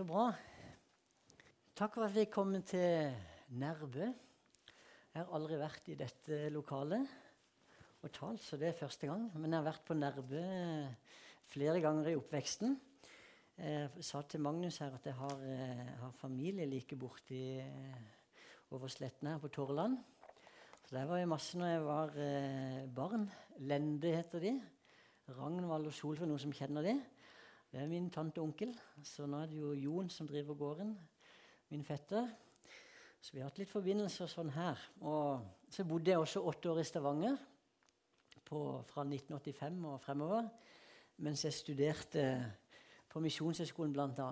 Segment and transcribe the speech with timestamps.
[0.00, 0.30] Så bra.
[1.76, 3.10] Takk for at vi kom til
[3.60, 4.06] Nærbø.
[4.06, 7.04] Jeg har aldri vært i dette lokalet
[8.00, 9.26] og talt, så det er første gang.
[9.34, 10.40] Men jeg har vært på Nærbø
[11.52, 12.78] flere ganger i oppveksten.
[13.60, 18.00] Jeg sa til Magnus her at jeg har, eh, har familie like borti eh,
[18.72, 20.00] over sletten her på Torland.
[20.88, 23.30] Så Der var jeg masse når jeg var eh, barn.
[23.58, 24.60] Lende heter de.
[25.28, 27.02] Ragnvald og Solfrid, noen som kjenner de.
[27.70, 28.72] Det er min tante og onkel.
[29.06, 30.96] Så nå er det jo Jon som driver gården.
[31.70, 32.26] Min fetter.
[33.20, 34.80] Så vi har hatt litt forbindelser sånn her.
[35.06, 37.36] Og så bodde jeg også åtte år i Stavanger
[38.42, 38.60] på,
[38.90, 40.50] fra 1985 og fremover.
[41.22, 42.26] Mens jeg studerte
[43.10, 44.30] på Misjonshøgskolen bl.a.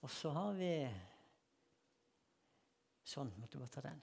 [0.00, 0.74] Og så har vi
[3.10, 3.96] Sånn, måtte bare ta den.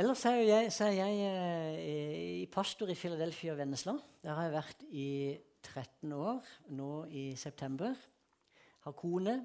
[0.00, 3.92] Ellers er jeg, er jeg eh, pastor i Philadelphia og Vennesla.
[4.24, 5.08] Der har jeg vært i
[5.64, 6.44] 13 år
[6.76, 7.96] nå i september.
[8.84, 9.38] Har kone,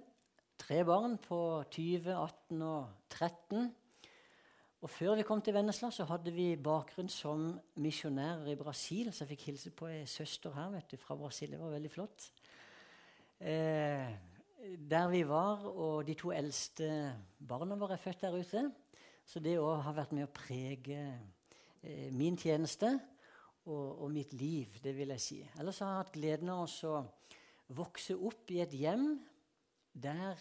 [0.59, 3.69] tre barn på 20, 18 og 13.
[4.79, 7.49] Og Før vi kom til Vennesla, så hadde vi bakgrunn som
[7.83, 9.11] misjonærer i Brasil.
[9.11, 11.52] Så jeg fikk hilse på ei søster her vet du, fra Brasil.
[11.52, 12.29] Det var veldig flott.
[13.39, 14.07] Eh,
[14.91, 16.88] der vi var, og de to eldste
[17.47, 18.63] barna våre er født der ute.
[19.25, 20.99] Så det òg har vært med å prege
[21.83, 22.95] eh, min tjeneste
[23.70, 25.39] og, og, mitt liv, det vil jeg si.
[25.59, 27.02] Ellers har jeg hatt gleden av å
[27.78, 29.12] vokse opp i et hjem
[29.94, 30.39] der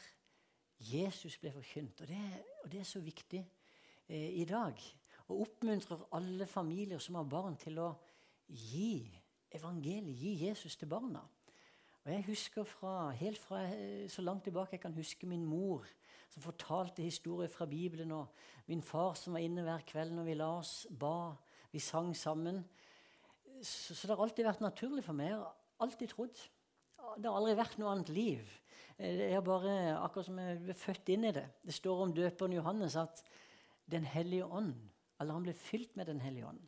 [0.79, 2.01] Jesus ble forkynt.
[2.03, 2.21] Og det,
[2.65, 3.43] og det er så viktig
[4.09, 4.81] eh, i dag.
[5.29, 7.91] Og oppmuntrer alle familier som har barn, til å
[8.49, 9.05] gi
[9.53, 11.21] evangeliet, gi Jesus til barna.
[12.05, 15.85] Og jeg husker fra, helt fra eh, så langt tilbake jeg kan huske min mor
[16.33, 18.33] som fortalte historier fra Bibelen, og
[18.69, 21.35] min far som var inne hver kveld når vi la oss, ba,
[21.73, 22.63] vi sang sammen.
[23.63, 25.33] Så, så, det har alltid vært naturlig for meg.
[25.33, 26.41] Jeg har alltid trodd.
[27.19, 28.57] Det har aldri vært noe annet liv.
[28.99, 31.45] Det er bare akkurat som jeg ble født inn i det.
[31.67, 33.23] Det står om døperen Johannes at
[33.89, 34.75] Den hellige ånd,
[35.17, 36.61] eller han ble fylt med Den hellige ånd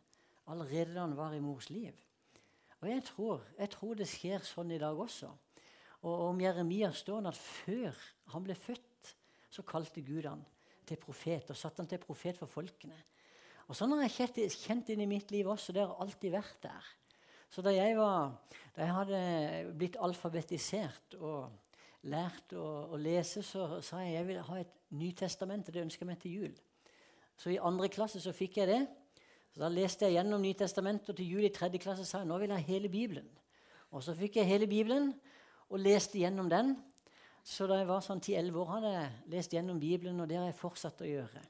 [0.50, 1.94] allerede da han var i mors liv.
[2.80, 5.28] Og jeg tror, jeg tror det skjer sånn i dag også.
[6.08, 7.98] Og om Jeremia står det at før
[8.32, 9.12] han ble født,
[9.50, 10.42] så kalte Gud han
[10.86, 12.96] til profet og satte han til profet for folkene.
[13.70, 15.70] Og Sånn har jeg kjent, inn i mitt liv også.
[15.70, 16.86] Det har alltid vært der.
[17.50, 18.32] Så da jeg, var,
[18.74, 19.20] da jeg hadde
[19.78, 21.52] blitt alfabetisert og
[22.10, 26.02] lært å, å, lese, så sa jeg jeg vil ha et Nytestament, og det ønsker
[26.02, 26.56] jeg meg til jul.
[27.38, 28.80] Så i andre klasse så fikk jeg det.
[29.54, 32.40] Så Da leste jeg gjennom Nytestamentet, og til jul i tredje klasse sa jeg nå
[32.42, 33.30] vil jeg ha hele Bibelen.
[33.94, 35.12] Og så fikk jeg hele Bibelen
[35.70, 36.74] og leste gjennom den.
[37.46, 40.50] Så da jeg var sånn 10-11 år, hadde jeg lest gjennom Bibelen, og det har
[40.50, 41.46] jeg fortsatt å gjøre.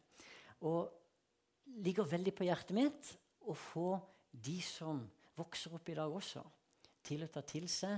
[0.69, 1.00] Og
[1.84, 3.12] ligger veldig på hjertet mitt
[3.48, 3.94] å få
[4.31, 5.03] de som
[5.38, 6.42] vokser opp i dag også,
[7.03, 7.97] til å ta til seg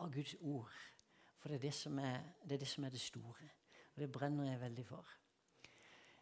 [0.00, 0.74] av Guds ord.
[1.38, 3.48] For det er det som er det, er det, som er det store.
[3.94, 5.18] Og det brenner jeg veldig for.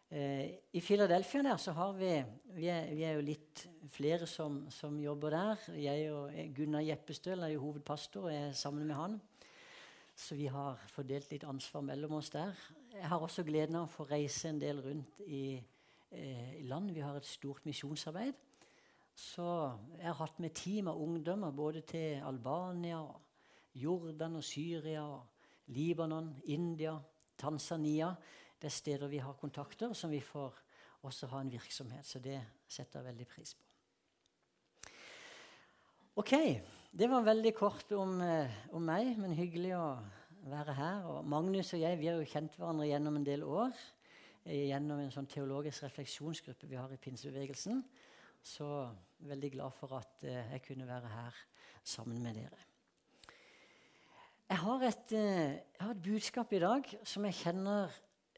[0.09, 2.25] Eh, I Philadelphia der så har vi
[2.55, 5.65] Vi er, vi er jo litt flere som, som, jobber der.
[5.77, 9.21] Jeg og Gunnar Jeppestøl er jo hovedpastor, og jeg er sammen med han.
[10.17, 12.55] Så vi har fordelt litt ansvar mellom oss der.
[12.93, 15.61] Jeg har også gleden av å få reise en del rundt i,
[16.11, 16.91] eh, land.
[16.95, 18.35] Vi har et stort misjonsarbeid.
[19.17, 19.47] Så
[19.97, 23.01] jeg har hatt med team av ungdommer både til Albania,
[23.75, 25.07] Jordan og Syria,
[25.73, 26.99] Libanon, India,
[27.39, 28.15] Tanzania
[28.57, 30.55] det er steder vi har kontakter, som vi får
[31.07, 32.07] også ha en virksomhet.
[32.07, 33.65] Så det setter jeg veldig pris på.
[36.17, 36.33] Ok,
[36.97, 39.99] det var veldig kort om, eh, om, meg, men hyggelig å
[40.49, 41.05] være her.
[41.05, 43.77] Og Magnus og jeg vi har jo kjent hverandre gjennom en del år.
[44.47, 47.85] Eh, gjennom en sånn teologisk refleksjonsgruppe vi har i pinsebevegelsen.
[48.47, 48.71] Så
[49.27, 51.45] veldig glad for at eh, jeg kunne være her
[51.85, 52.65] sammen med dere.
[54.47, 57.91] Jeg har, et, jeg har et budskap i dag som jeg kjenner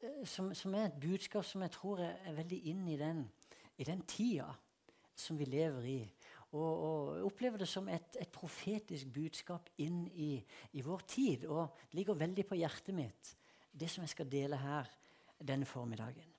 [0.02, 3.24] Eh, som, som, er et budskap som jeg tror er, er veldig inn i den,
[3.78, 4.50] i den tida
[5.18, 6.00] som vi lever i.
[6.52, 10.30] Og, og opplever det som et, et profetisk budskap inn i,
[10.72, 11.48] i, vår tid.
[11.50, 13.34] Og det ligger veldig på hjertet mitt,
[13.72, 14.88] det som jeg skal dele her
[15.46, 16.34] denne formiddagen.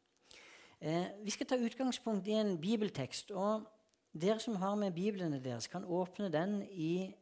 [0.81, 3.31] Eh, vi skal ta utgangspunkt i en bibeltekst.
[3.31, 3.67] og
[4.13, 7.13] Dere som har med Biblene deres, kan åpne den i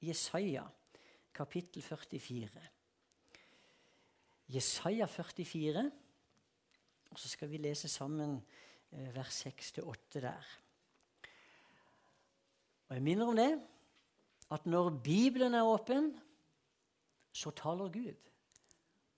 [0.00, 0.62] Jesaja,
[1.34, 2.48] kapittel 44.
[4.48, 5.90] Jesaja 44.
[7.10, 8.42] Og så skal vi lese sammen
[8.92, 10.46] eh, vers 6-8 der.
[12.88, 13.60] Og Jeg minner om det
[14.50, 16.20] at når Bibelen er åpen,
[17.32, 18.30] så taler Gud.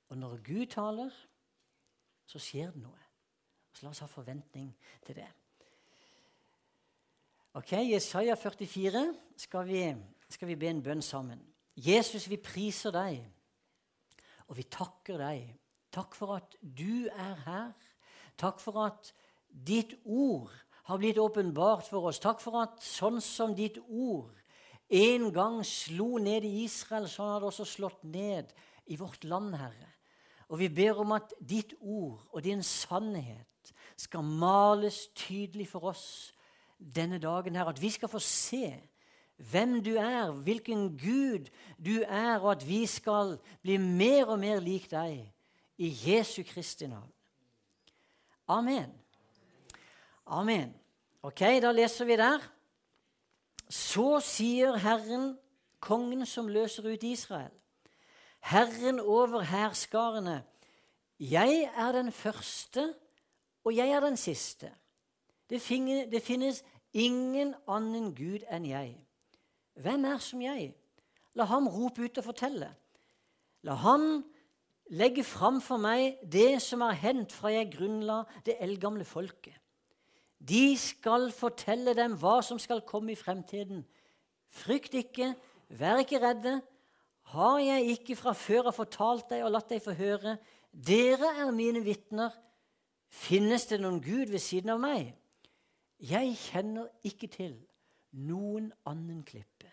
[0.09, 1.11] Og når Gud taler,
[2.31, 3.07] så skjer det noe.
[3.75, 4.71] Så la oss ha forventning
[5.07, 5.29] til det.
[7.59, 9.03] Ok, Jesaja 44
[9.43, 9.83] skal vi,
[10.31, 11.41] skal vi be en bønn sammen.
[11.75, 13.23] Jesus, vi priser deg
[14.51, 15.45] Og vi takker deg.
[15.95, 17.75] Takk for at du er her.
[18.39, 19.13] Takk for at
[19.47, 20.51] ditt ord
[20.89, 22.19] har blitt åpenbart for oss.
[22.19, 24.35] Takk for at sånn som ditt ord
[24.91, 28.51] en gang slo ned i Israel, sånn har det også slått ned
[28.91, 29.91] i vårt land, Herre.
[30.51, 36.07] Og vi ber om at ditt ord og din sannhet skal males tydelig for oss
[36.81, 37.71] denne dagen her.
[37.71, 38.75] At vi skal få se
[39.51, 41.49] hvem du er, hvilken Gud
[41.79, 45.23] du er, og at vi skal bli mer og mer lik deg
[45.81, 47.13] i Jesu Kristi navn.
[48.51, 48.91] Amen.
[50.27, 50.75] Amen.
[51.23, 52.43] Ok, da leser vi der.
[53.71, 55.37] Så sier Herren,
[55.81, 57.53] kongen som løser ut Israel,
[58.41, 60.43] Herren over hærskarene,
[61.21, 62.95] jeg er den første,
[63.65, 64.73] og jeg er den siste.
[65.51, 68.95] Det, finnes, ingen annen Gud enn jeg.
[69.75, 70.73] Hvem er som jeg?
[71.35, 72.71] La ham rope ut og fortelle.
[73.63, 74.25] La ham
[74.91, 79.55] legge fram for meg det som har hendt fra jeg grunnla det eldgamle folket.
[80.41, 83.85] De skal fortelle dem hva som skal komme i fremtiden.
[84.49, 85.35] Frykt ikke,
[85.69, 86.61] vær ikke redde.
[87.31, 90.35] Har jeg ikke fra før av fortalt deg og latt deg få høre?
[90.71, 92.35] Dere er mine vitner.
[93.11, 95.13] Finnes det noen Gud ved siden av meg?
[96.01, 97.55] Jeg kjenner ikke til
[98.19, 99.69] noen annen klippe.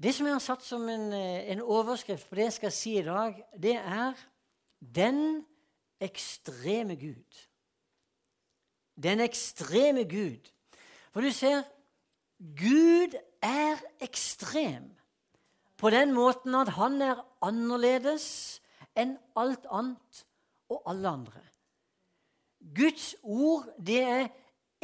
[0.00, 2.98] Det som jeg har satt som en, eh, en overskrift på det jeg skal si
[2.98, 4.14] i dag, det er
[4.80, 5.46] 'Den
[6.00, 7.48] ekstreme Gud'.
[9.02, 10.50] Den ekstreme Gud.
[11.12, 11.62] For du ser,
[12.38, 14.99] Gud er ekstrem
[15.80, 18.26] på den måten at han er annerledes
[18.98, 20.24] enn alt annet
[20.70, 21.42] og alle andre.
[22.76, 24.28] Guds ord, det er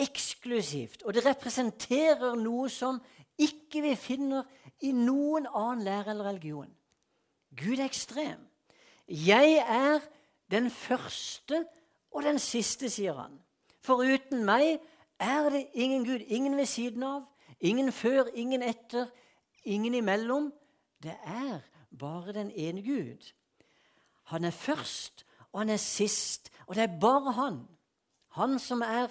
[0.01, 3.01] eksklusivt, og det representerer noe som
[3.37, 4.49] ikke vi finner
[4.85, 6.73] i noen annen lære eller religion.
[7.57, 8.41] Gud er ekstrem.
[9.09, 10.01] Jeg er
[10.51, 11.65] den første
[12.11, 13.37] og den siste, sier han.
[13.85, 14.79] Foruten meg
[15.21, 16.25] er det ingen Gud.
[16.27, 17.25] Ingen ved siden av,
[17.61, 19.07] ingen før, ingen etter,
[19.65, 20.51] ingen imellom.
[21.03, 21.61] Det er
[21.99, 23.33] bare den ene Gud.
[24.25, 26.51] Han er først, og han er sist.
[26.67, 27.61] Og det er bare han.
[28.29, 29.09] Han som er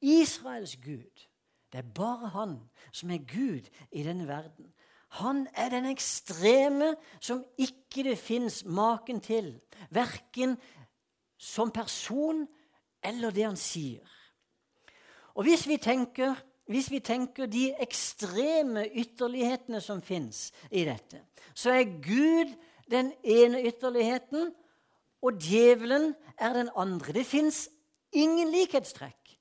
[0.00, 1.26] Israels Gud.
[1.72, 2.58] Det er bare han
[2.92, 4.72] som er Gud i denne verden.
[5.08, 9.60] Han er den ekstreme som ikke det fins maken til,
[9.90, 10.56] verken
[11.38, 12.46] som person
[13.04, 14.06] eller det han sier.
[15.34, 16.34] Og hvis vi tenker,
[16.70, 21.20] hvis vi tenker de ekstreme ytterlighetene som fins i dette,
[21.54, 22.54] så er Gud
[22.90, 24.52] den ene ytterligheten,
[25.24, 27.12] og djevelen er den andre.
[27.12, 27.68] Det fins
[28.12, 29.36] ingen likhetstrekk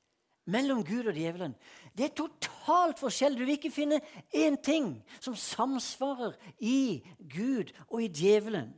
[0.52, 1.56] mellom Gud og djevelen.
[1.98, 3.36] Det er totalt forskjell.
[3.36, 4.00] Du vil ikke finne
[4.36, 8.72] én ting som samsvarer i Gud og i djevelen.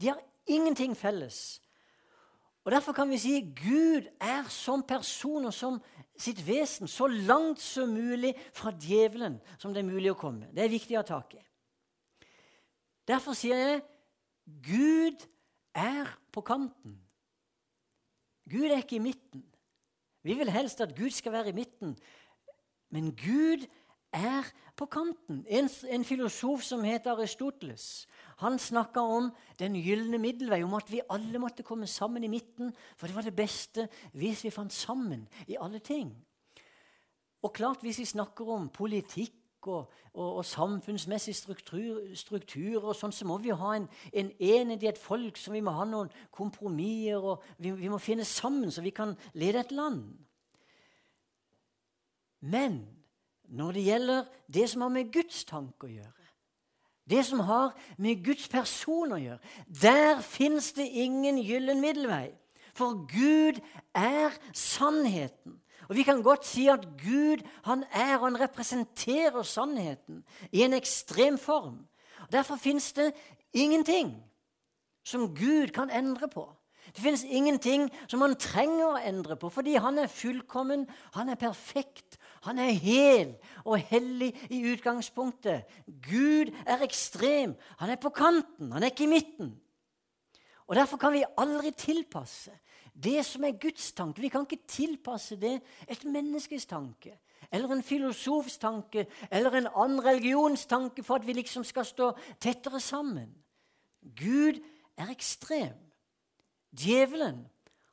[0.00, 1.60] De har ingenting felles.
[2.64, 5.78] Og Derfor kan vi si Gud er som person og som
[6.20, 10.50] sitt vesen så langt som mulig fra djevelen som det er mulig å komme.
[10.52, 11.42] Det er viktig å ha tak i.
[13.08, 13.80] Derfor sier jeg
[14.66, 15.24] Gud
[15.74, 16.98] er på kanten.
[18.50, 19.44] Gud er ikke i midten.
[20.22, 21.94] Vi vil helst at Gud skal være i midten,
[22.92, 23.79] men Gud er
[24.76, 25.44] på kanten.
[25.48, 28.06] En, en filosof som heter Aristoteles,
[28.40, 32.72] han snakka om den gylne middelvei, om at vi alle måtte komme sammen i midten,
[32.96, 36.14] for det var det beste hvis vi fant sammen i alle ting.
[37.42, 43.12] Og klart, hvis vi snakker om politikk og, og, og samfunnsmessig struktur, struktur, og sånn,
[43.12, 46.12] så må vi ha en, en enhet i et folk, så vi må ha noen
[46.32, 50.08] kompromisser, og vi, vi må finne sammen så vi kan lede et land.
[52.40, 52.80] Men
[53.50, 56.26] når det gjelder det som har med Guds tanke å gjøre,
[57.10, 62.30] det som har med Guds person å gjøre, der fins det ingen gyllen middelvei.
[62.76, 63.58] For Gud
[63.98, 65.58] er sannheten.
[65.88, 70.76] Og Vi kan godt si at Gud han er og han representerer sannheten i en
[70.76, 71.82] ekstrem form.
[72.30, 73.10] Derfor fins det
[73.52, 74.14] ingenting
[75.02, 76.46] som Gud kan endre på.
[76.94, 81.38] Det finnes ingenting som han trenger å endre på, fordi han er fullkommen, han er
[81.38, 85.68] perfekt, han er hel og hellig i utgangspunktet.
[85.86, 87.54] Gud er ekstrem.
[87.78, 89.60] Han er på kanten, han er ikke i midten.
[90.66, 92.52] Og Derfor kan vi aldri tilpasse
[92.94, 94.20] det som er Guds tanke.
[94.20, 97.18] Vi kan ikke tilpasse det et menneskes tanke
[97.50, 102.12] eller en filosofs tanke eller en annen religions tanke for at vi liksom skal stå
[102.40, 103.32] tettere sammen.
[104.00, 104.60] Gud
[104.96, 105.76] er ekstrem.
[106.70, 107.46] Djevelen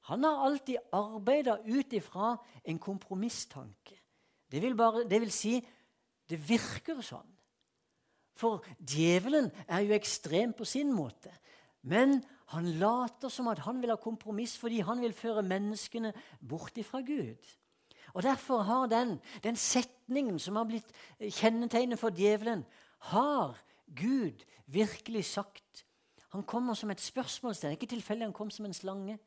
[0.08, 3.97] han har alltid arbeida ut ifra en kompromisstanke.
[4.52, 5.58] Det vil, bare, det vil si
[6.28, 7.28] det virker sånn.
[8.38, 11.32] For djevelen er jo ekstrem på sin måte.
[11.88, 12.20] Men
[12.54, 17.02] han later som at han vil ha kompromiss fordi han vil føre menneskene bort ifra
[17.02, 17.42] Gud.
[18.14, 22.64] Og Derfor har den, den setningen som har blitt kjennetegnet for djevelen,
[23.12, 23.58] har
[23.96, 25.84] Gud virkelig sagt.
[26.34, 27.76] Han kommer som et spørsmålstegn.
[27.76, 29.20] Ikke tilfeldig han kom som en slange.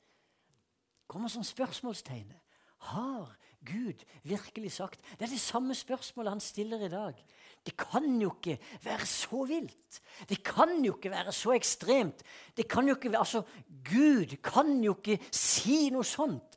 [1.06, 2.32] kommer som spørsmålstegn.
[2.78, 3.36] Har
[3.66, 5.00] Gud virkelig sagt?
[5.18, 7.18] Det er det samme spørsmålet han stiller i dag.
[7.66, 10.00] Det kan jo ikke være så vilt.
[10.28, 12.22] Det kan jo ikke være så ekstremt.
[12.56, 13.42] Det kan jo ikke altså,
[13.84, 16.56] Gud kan jo ikke si noe sånt.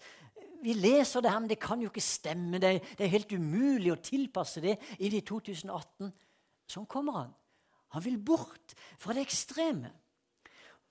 [0.63, 2.60] Vi leser det her, men det kan jo ikke stemme.
[2.60, 6.13] Det, det er helt umulig å tilpasse det i de 2018.
[6.72, 7.33] Sånn kommer han.
[7.93, 9.91] Han vil bort fra det ekstreme.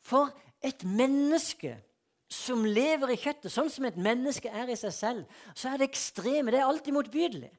[0.04, 0.28] For
[0.62, 1.78] et menneske
[2.32, 5.90] som lever i kjøttet, sånn som et menneske er i seg selv, så er det
[5.90, 6.52] ekstreme.
[6.52, 7.50] Det er alltid motbydelig.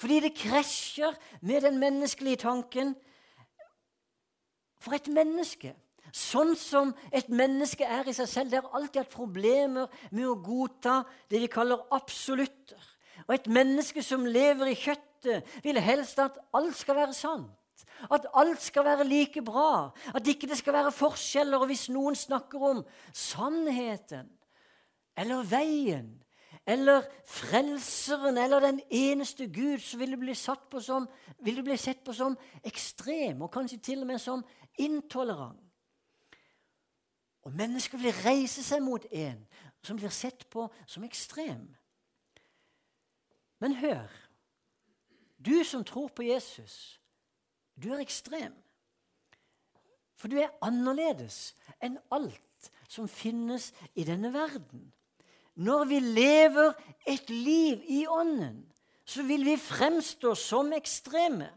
[0.00, 2.94] Fordi det krasjer med den menneskelige tanken.
[4.80, 5.74] For et menneske,
[6.12, 10.38] sånn som et menneske er i seg selv, det har alltid hatt problemer med å
[10.40, 12.80] godta det vi kaller absolutter.
[13.26, 17.59] Og et menneske som lever i kjøttet, vil helst at alt skal være sant.
[18.10, 19.90] At alt skal være like bra.
[20.14, 21.58] At ikke det skal være forskjeller.
[21.58, 24.30] Og hvis noen snakker om sannheten
[25.16, 26.20] eller veien
[26.66, 31.08] eller Frelseren eller den eneste Gud, så vil det bli, som,
[31.38, 34.44] vil det bli sett på som ekstrem, og kanskje til og med som
[34.78, 35.60] intolerant.
[37.42, 39.40] Og mennesker vil reise seg mot en
[39.82, 41.70] som blir sett på som ekstrem.
[43.60, 44.08] Men hør
[45.40, 46.99] Du som tror på Jesus,
[47.76, 48.54] du er ekstrem.
[50.16, 54.90] For du er annerledes enn alt som finnes i denne verden.
[55.60, 56.74] Når vi lever
[57.08, 58.64] et liv i Ånden,
[59.04, 61.50] så vil vi fremstå som ekstreme.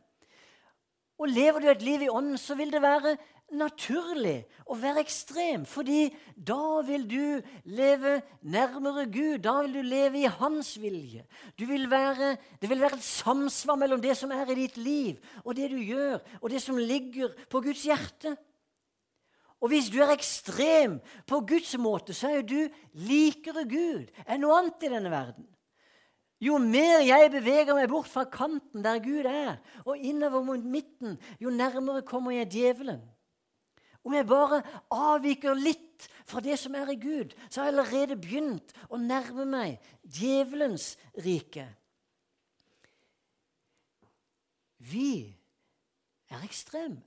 [1.23, 3.13] Og lever du et liv i Ånden, så vil det være
[3.55, 5.63] naturlig å være ekstrem.
[5.65, 9.39] fordi da vil du leve nærmere Gud.
[9.39, 11.23] Da vil du leve i Hans vilje.
[11.57, 15.55] Vil være, det vil være et samsvar mellom det som er i ditt liv, og
[15.55, 18.35] det du gjør, og det som ligger på Guds hjerte.
[19.63, 24.43] Og hvis du er ekstrem på Guds måte, så er jo du likere Gud enn
[24.43, 25.47] noe annet i denne verden.
[26.43, 31.15] Jo mer jeg beveger meg bort fra kanten der Gud er, og innover mot midten,
[31.39, 32.99] jo nærmere kommer jeg djevelen.
[34.03, 34.59] Om jeg bare
[34.91, 39.45] avviker litt fra det som er i Gud, så har jeg allerede begynt å nærme
[39.47, 41.69] meg djevelens rike.
[44.83, 45.31] Vi
[46.27, 46.99] er ekstreme.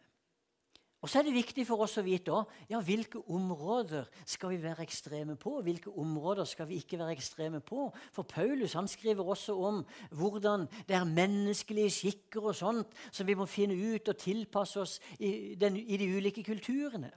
[1.07, 4.57] Og så er det viktig for oss å vite også, ja, hvilke områder skal vi
[4.59, 5.53] være ekstreme på.
[5.63, 7.85] Hvilke områder skal vi ikke være ekstreme på?
[8.11, 9.79] For Paulus han skriver også om
[10.19, 14.97] hvordan det er menneskelige skikker og sånt som vi må finne ut og tilpasse oss
[15.21, 17.13] i, den, i de ulike kulturene.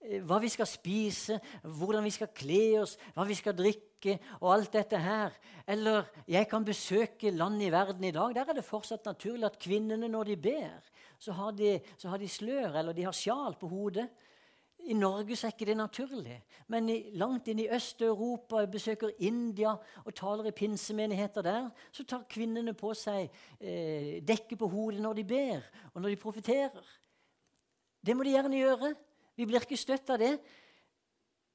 [0.00, 4.54] Eh, hva vi skal spise, hvordan vi skal kle oss, hva vi skal drikke og
[4.54, 5.36] alt dette her.
[5.68, 8.32] Eller jeg kan besøke land i verden i dag.
[8.32, 12.20] Der er det fortsatt naturlig at kvinnene, når de ber, så har, de, så har
[12.20, 14.06] de slør eller de har sjal på hodet.
[14.86, 16.36] I Norge så er ikke det naturlig.
[16.70, 19.72] Men i, langt inn i Øst-Europa, besøker India
[20.04, 23.26] og taler i pinsemenigheter der, så tar kvinnene på seg
[23.58, 26.92] eh, dekke på hodet når de ber, og når de profeterer.
[28.06, 28.92] Det må de gjerne gjøre.
[29.36, 30.36] Vi blir ikke støtt av det.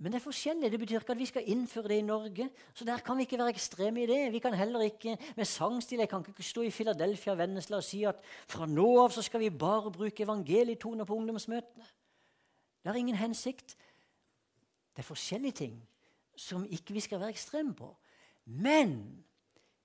[0.02, 0.72] Men det er forskjellig.
[0.74, 2.48] Det betyr ikke at vi skal innføre det i Norge.
[2.74, 4.32] Så der kan vi ikke være ekstreme i det.
[4.34, 8.02] Vi kan heller ikke med sangstil Jeg kan ikke stå i Philadelphia Vennesla og si
[8.10, 11.86] at fra nå av så skal vi bare bruke evangelietoner på ungdomsmøtene.
[12.82, 13.78] Det har ingen hensikt.
[14.96, 15.78] Det er forskjellige ting
[16.36, 17.94] som ikke vi skal være ekstreme på.
[18.46, 19.24] Men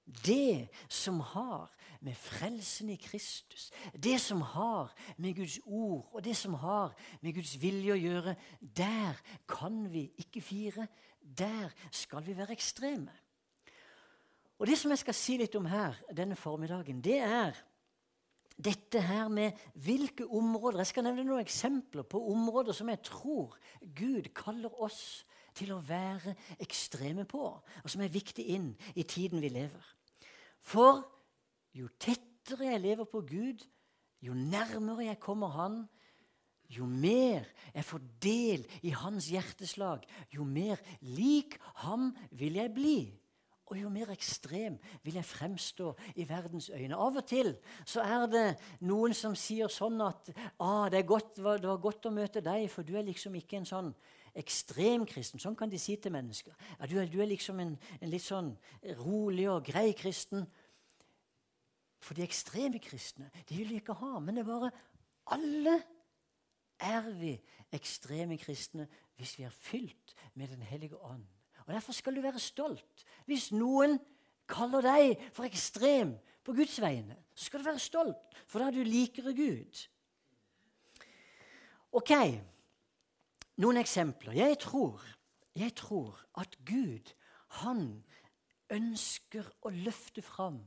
[0.06, 6.36] det som har med frelsen i Kristus, det som har med Guds ord og det
[6.36, 9.18] som har med Guds vilje å gjøre, der
[9.50, 10.86] kan vi ikke fire.
[11.20, 13.14] Der skal vi være ekstreme.
[14.58, 17.58] Og Det som jeg skal si litt om her denne formiddagen, det er
[18.56, 23.58] dette her med hvilke områder Jeg skal nevne noen eksempler på områder som jeg tror
[23.82, 29.40] Gud kaller oss til å være ekstreme på, og som er viktig inn i tiden
[29.40, 29.95] vi lever.
[30.66, 31.04] For
[31.76, 33.62] jo tettere jeg lever på Gud,
[34.22, 35.84] jo nærmere jeg kommer Han,
[36.68, 40.02] jo mer jeg får del i Hans hjerteslag,
[40.34, 41.54] jo mer lik
[41.84, 42.98] ham vil jeg bli.
[43.66, 45.92] Og jo mer ekstrem vil jeg fremstå
[46.22, 46.94] i verdens øyne.
[46.94, 48.44] Av og til så er det
[48.86, 50.30] noen som sier sånn at
[50.62, 53.66] ah, det, godt, det, var godt å møte deg, for du er liksom ikke en
[53.66, 53.90] sånn
[54.36, 55.40] ekstremkristen.
[55.42, 56.54] Sånn kan de si til mennesker.
[56.76, 58.52] Ja, du, er, du er liksom en, en, litt sånn
[59.00, 60.46] rolig og grei kristen.
[62.04, 64.16] For de ekstreme kristne de vil vi ikke ha.
[64.20, 64.72] Men det er bare
[65.36, 65.78] alle
[66.86, 67.32] er vi
[67.74, 71.24] ekstreme kristne hvis vi er fylt med Den hellige ånd.
[71.66, 73.06] Og Derfor skal du være stolt.
[73.26, 73.96] Hvis noen
[74.46, 76.14] kaller deg for ekstrem
[76.46, 79.80] på Guds vegne, så skal du være stolt, for da er du likere Gud.
[81.96, 82.12] Ok,
[83.62, 84.36] noen eksempler.
[84.36, 85.02] Jeg tror,
[85.56, 87.12] jeg tror at Gud,
[87.62, 88.04] han
[88.72, 90.58] ønsker å løfte fram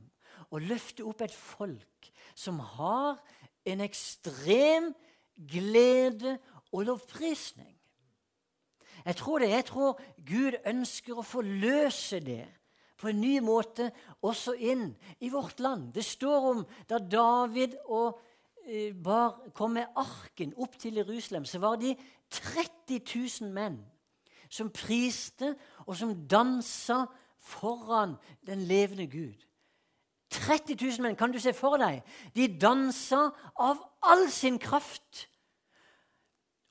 [0.50, 3.20] og løfte opp et folk som har
[3.68, 4.90] en ekstrem
[5.36, 6.38] glede
[6.72, 7.76] og lovprisning.
[9.04, 9.50] Jeg tror det.
[9.50, 12.44] Jeg tror Gud ønsker å forløse det
[13.00, 13.88] på en ny måte
[14.26, 14.90] også inn
[15.24, 15.88] i vårt land.
[15.94, 18.18] Det står om da David og
[18.66, 21.94] eh, bar, kom med arken opp til Jerusalem, så var de
[22.30, 23.00] 30
[23.40, 23.80] 000 menn
[24.50, 25.54] som priste
[25.86, 27.04] og som dansa
[27.40, 29.46] foran den levende Gud.
[30.30, 32.04] 30 000 menn, kan du se for deg?
[32.34, 35.26] De dansa av all sin kraft.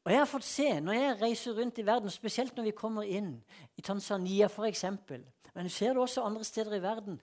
[0.05, 3.03] Og jeg har fått se, Når jeg reiser rundt i verden, spesielt når vi kommer
[3.03, 3.43] inn
[3.77, 4.85] i Tanzania f.eks.,
[5.53, 7.19] men du ser det også andre steder i verden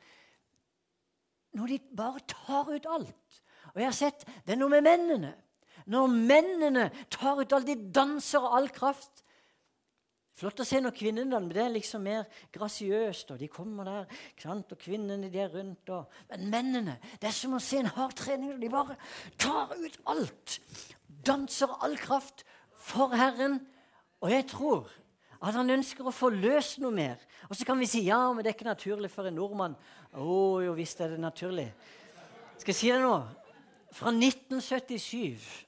[1.53, 3.43] Når de bare tar ut alt.
[3.75, 5.33] Og jeg har sett det er noe med mennene.
[5.87, 9.23] Når mennene tar ut alle de danser og all kraft.
[10.37, 13.31] Flott å se når kvinnene men det er liksom mer grasiøst.
[13.33, 14.73] og De kommer der, sant?
[14.73, 15.89] og kvinnene de er rundt.
[15.95, 18.53] Og, men mennene Det er som å se en hard trening.
[18.61, 18.99] De bare
[19.41, 20.59] tar ut alt.
[21.25, 22.45] Danser all kraft
[22.77, 23.63] for Herren.
[24.21, 24.91] Og jeg tror
[25.41, 27.21] at han ønsker å få løst noe mer.
[27.49, 29.77] Og så kan vi si ja, men det er ikke naturlig for en nordmann.
[30.13, 31.71] Å jo, visst er det naturlig.
[32.57, 33.17] Skal jeg si det nå?
[33.97, 35.66] Fra 1977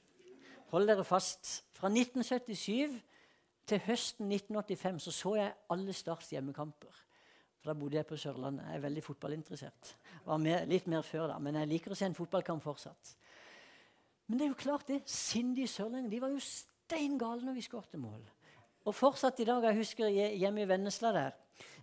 [0.69, 1.63] Hold dere fast.
[1.73, 2.99] Fra 1977
[3.69, 7.05] til høsten 1985 så, så jeg alle Starts hjemmekamper.
[7.59, 8.65] For Da bodde jeg på Sørlandet.
[8.67, 9.95] Jeg er veldig fotballinteressert.
[10.25, 13.15] Var med, litt mer før da, Men jeg liker å se en fotballkamp fortsatt.
[14.27, 15.01] Men det er jo klart det.
[15.09, 18.21] Sindige sørlendinger de var jo stein gale når vi skåret mål.
[18.85, 19.63] Og fortsatt i dag.
[19.63, 21.35] Jeg husker hjemme i Vennesla der.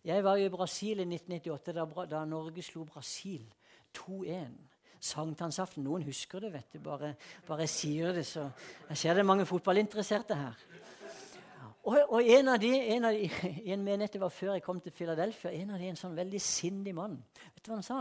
[0.07, 3.42] Jeg var jo i Brasil i 1998, da, da Norge slo Brasil
[3.99, 4.55] 2-1.
[5.07, 5.85] Sankthansaften.
[5.87, 6.81] Noen husker det, vet du.
[6.85, 7.14] Bare,
[7.47, 8.49] bare sier det, så
[8.90, 10.66] Jeg ser det er mange fotballinteresserte her.
[11.87, 13.31] Og, og en, av de, en av de,
[13.73, 16.42] en menighet det var før jeg kom til Philadelphia, en av de, en sånn veldig
[16.42, 17.14] sindig mann.
[17.55, 18.01] Vet du hva han sa?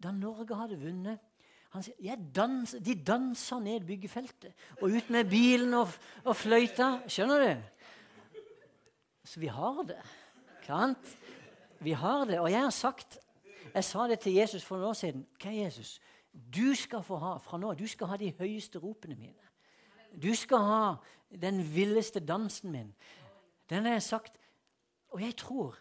[0.00, 1.26] Da Norge hadde vunnet
[1.70, 5.92] han sier, dans, De dansa ned byggefeltet og ut med bilen og,
[6.24, 6.96] og fløyta.
[7.06, 8.40] Skjønner du?
[9.30, 10.00] Så vi har det.
[10.66, 11.12] Sant?
[11.78, 12.40] Vi har det.
[12.42, 13.20] Og jeg har sagt
[13.74, 15.26] Jeg sa det til Jesus for noen år siden.
[15.40, 16.00] Hva er Jesus?
[16.30, 19.50] Du skal få ha fra nå, du skal ha de høyeste ropene mine.
[20.10, 20.82] Du skal ha
[21.30, 22.90] den villeste dansen min.
[23.70, 24.38] Den har jeg sagt.
[25.10, 25.78] Og jeg tror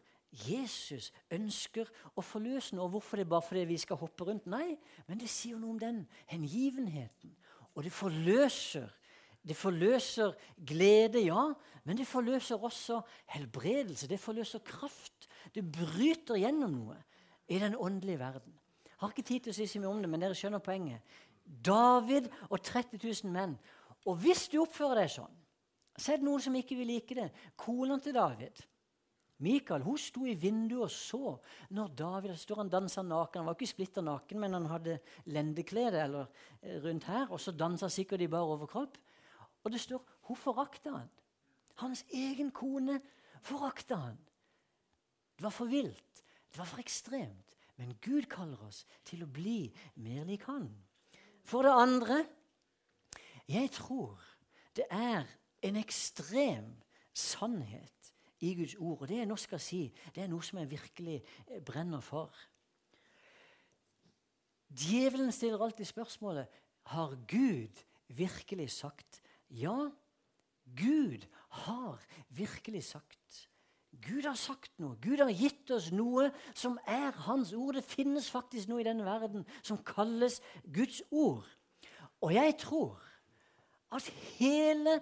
[0.49, 2.89] Jesus ønsker å forløse noe.
[2.93, 4.45] Hvorfor det er bare fordi vi skal hoppe rundt?
[4.49, 7.33] Nei, men det sier noe om den hengivenheten.
[7.73, 8.89] Og det forløser.
[9.41, 10.33] Det forløser
[10.67, 11.47] glede, ja,
[11.87, 12.99] men det forløser også
[13.33, 14.09] helbredelse.
[14.09, 15.29] Det forløser kraft.
[15.55, 16.97] Det bryter gjennom noe
[17.49, 18.55] i den åndelige verden.
[18.85, 21.19] Jeg har ikke tid til å si så mye om det, men dere skjønner poenget.
[21.43, 23.55] David og 30 000 menn.
[24.05, 25.37] Og hvis du oppfører deg sånn,
[25.99, 27.29] så er det noen som ikke vil like det.
[27.59, 28.61] Kona til David
[29.39, 31.29] Mikael hun sto i vinduet og så
[31.75, 33.39] når David står han dansa naken.
[33.39, 34.97] Han var ikke splitter naken, men han hadde
[35.31, 36.27] lendeklede eller,
[36.61, 37.31] eh, rundt her.
[37.31, 38.97] Og så dansa sikkert i bar overkropp.
[39.63, 41.09] Og det står hun forakta han.
[41.75, 42.99] Hans egen kone
[43.41, 44.17] forakta han.
[45.37, 46.08] Det var for vilt.
[46.51, 47.55] Det var for ekstremt.
[47.79, 49.69] Men Gud kaller oss til å bli
[50.03, 50.67] mer lik Han.
[51.47, 52.23] For det andre
[53.49, 54.19] jeg tror
[54.77, 55.25] det er
[55.65, 56.67] en ekstrem
[57.15, 58.11] sannhet
[58.45, 59.01] i Guds ord.
[59.01, 59.81] Og det jeg nå skal si,
[60.15, 62.29] det er noe som jeg virkelig eh, brenner for.
[64.69, 66.59] Djevelen stiller alltid spørsmålet
[66.93, 69.21] har Gud virkelig sagt.
[69.49, 69.89] Ja,
[70.77, 71.25] Gud
[71.65, 73.48] har virkelig sagt.
[74.05, 74.97] Gud har sagt noe.
[75.01, 77.75] Gud har gitt oss noe som er Hans ord.
[77.75, 80.39] Det finnes faktisk noe i denne verden som kalles
[80.73, 81.47] Guds ord.
[82.21, 82.99] Og jeg tror
[83.95, 84.05] at
[84.37, 84.99] hele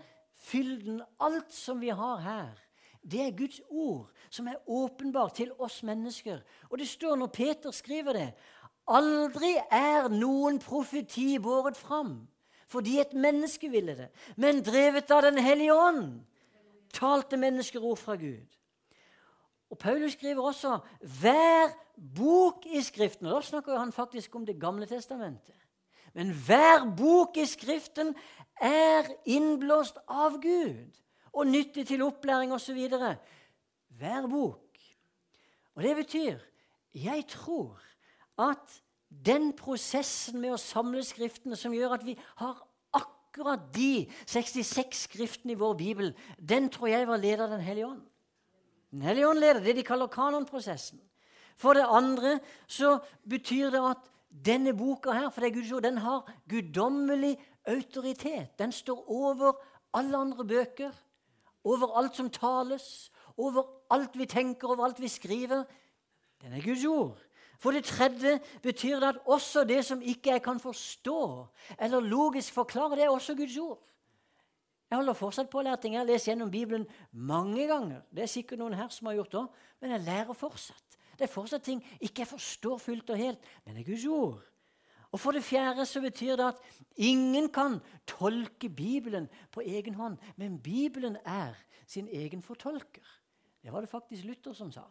[0.47, 2.55] fylden, alt som vi har her,
[3.01, 6.41] det er Guds ord som er åpenbart til oss mennesker.
[6.69, 8.29] Og det står når Peter skriver det
[8.88, 12.21] Aldri er noen profeti båret fram
[12.67, 16.01] fordi et menneske ville det, men drevet av Den hellige ånd
[16.91, 18.57] talte mennesker ord fra Gud.
[19.69, 20.80] Og Paulus skriver også
[21.21, 21.73] hver
[22.15, 23.27] bok i Skriften.
[23.27, 25.56] og Da snakker han faktisk om Det gamle testamentet.
[26.13, 28.15] Men hver bok i Skriften
[28.62, 30.95] er innblåst av Gud
[31.34, 32.89] og nyttig til opplæring osv.
[33.97, 34.77] Hver bok.
[35.75, 36.39] Og det betyr
[36.93, 37.82] jeg tror
[38.38, 42.63] at den prosessen med å samle Skriftene som gjør at vi har
[42.97, 47.91] akkurat de 66 skriftene i vår bibel, den tror jeg var ledet av Den hellige
[47.91, 48.01] ånd.
[48.91, 51.02] Den hellige ånd leder det de kaller kanonprosessen.
[51.58, 52.97] For det andre så
[53.30, 54.10] betyr det at
[54.45, 58.54] denne boka her, for det er Guds ord, den har guddommelig autoritet.
[58.60, 59.58] Den står over
[59.93, 60.91] alle andre bøker,
[61.63, 65.63] over alt som tales, over alt vi tenker, over alt vi skriver.
[66.41, 67.17] Den er Guds ord.
[67.58, 71.47] For det tredje betyr det at også det som ikke jeg kan forstå
[71.80, 73.80] eller logisk forklare, det er også Guds ord.
[74.88, 75.95] Jeg holder fortsatt på å lære ting.
[75.95, 78.04] Jeg har lest gjennom Bibelen mange ganger.
[78.12, 81.00] Det er sikkert noen her som har gjort det òg, men jeg lærer fortsatt.
[81.17, 84.45] Det er fortsatt ting ikke jeg forstår fullt og helt, men det er Guds ord.
[85.12, 86.62] Og For det fjerde så betyr det at
[86.95, 91.56] ingen kan tolke Bibelen på egen hånd, men Bibelen er
[91.88, 93.04] sin egen fortolker.
[93.63, 94.84] Det var det faktisk Luther som sa.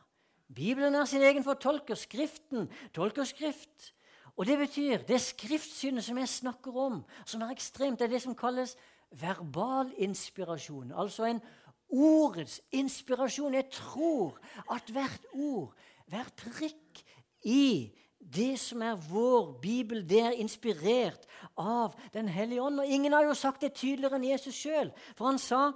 [0.54, 1.94] Bibelen er sin egen fortolker.
[1.94, 3.92] Skriften tolker Skrift.
[4.37, 8.22] Og Det betyr det skriftsynet som jeg snakker om, som er ekstremt, det er det
[8.22, 8.76] som kalles
[9.20, 10.92] verbal inspirasjon.
[10.92, 11.40] Altså en
[11.88, 13.55] ordets inspirasjon.
[13.55, 14.38] Jeg tror
[14.72, 15.74] at hvert ord,
[16.07, 17.02] hver prikk
[17.46, 21.26] i det som er vår bibel, det er inspirert
[21.57, 22.81] av Den hellige ånd.
[22.81, 24.90] Og ingen har jo sagt det tydeligere enn Jesus sjøl.
[25.14, 25.70] For han sa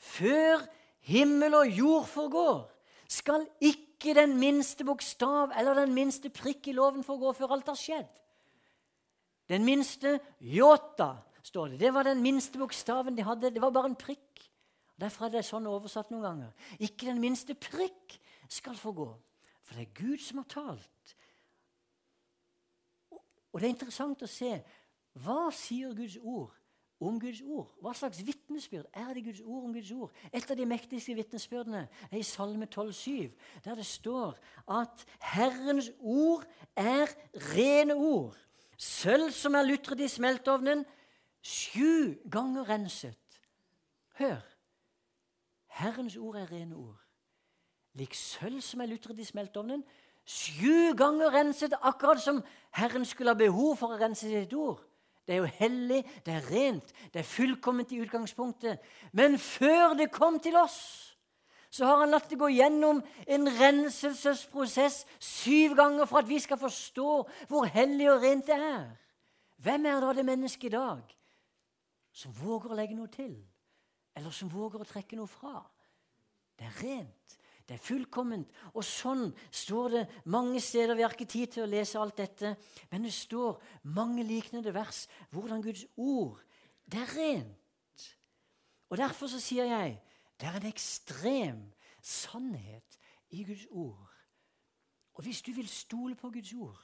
[0.00, 0.64] før
[1.04, 2.62] himmel og jord forgår,
[3.10, 7.78] skal ikke den minste bokstav eller den minste prikk i loven forgå før alt har
[7.78, 8.10] skjedd.
[9.50, 11.80] Den minste jota, står det.
[11.80, 13.52] Det var den minste bokstaven de hadde.
[13.54, 14.44] Det var bare en prikk.
[15.00, 16.70] Derfor er det sånn oversatt noen ganger.
[16.78, 18.18] Ikke den minste prikk
[18.50, 19.08] skal forgå.
[19.64, 21.16] For det er Gud som har talt.
[23.50, 24.52] Og det er interessant å se
[25.20, 26.52] hva sier Guds ord
[27.00, 27.70] om Guds ord.
[27.80, 30.12] Hva slags vitnesbyrd er det Guds ord om Guds ord?
[30.32, 33.30] Et av de mektigste vitnesbyrdene er i Salme 12,7,
[33.64, 34.36] der det står
[34.68, 36.44] at Herrens ord
[36.76, 37.10] er
[37.54, 38.36] rene ord.
[38.76, 40.84] Sølv som er lutret i smeltovnen,
[41.42, 43.40] sju ganger renset.
[44.18, 44.40] Hør!
[45.80, 46.98] Herrens ord er rene ord.
[47.94, 49.82] Lik sølv som er lutret i smeltovnen,
[50.26, 52.42] sju ganger renset, akkurat som
[52.76, 54.82] Herren skulle ha behov for å rense sitt ord.
[55.26, 58.82] Det er jo hellig, det er rent, det er fullkomment i utgangspunktet.
[59.12, 61.10] Men før det kom til oss,
[61.70, 62.98] så har han latt det gå gjennom
[63.30, 67.12] en renselsesprosess syv ganger for at vi skal forstå
[67.50, 68.88] hvor hellig og rent det er.
[69.62, 71.19] Hvem er da det mennesket i dag
[72.12, 73.36] som våger å legge noe til,
[74.16, 75.60] eller som våger å trekke noe fra?
[76.58, 77.36] Det er rent.
[77.70, 78.50] Det er fullkomment.
[78.74, 80.00] Og sånn står det
[80.34, 80.96] mange steder.
[80.98, 82.56] Vi har ikke tid til å lese alt dette,
[82.90, 83.60] men det står
[83.94, 86.40] mange liknende vers hvordan Guds ord
[86.90, 88.06] det er rent.
[88.90, 90.00] Og Derfor så sier jeg
[90.40, 91.60] det er en ekstrem
[92.02, 92.98] sannhet
[93.30, 94.08] i Guds ord.
[95.14, 96.80] Og hvis du vil stole på Guds ord,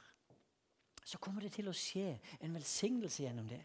[1.03, 3.63] så kommer det til å skje en velsignelse gjennom det.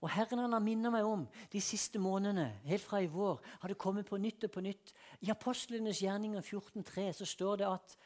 [0.00, 3.72] Og Herren han har minnet meg om de siste månedene, helt fra i vår, har
[3.72, 4.92] det kommet på nytt og på nytt.
[5.24, 7.96] I Apostlenes gjerninger 14.3 så står det at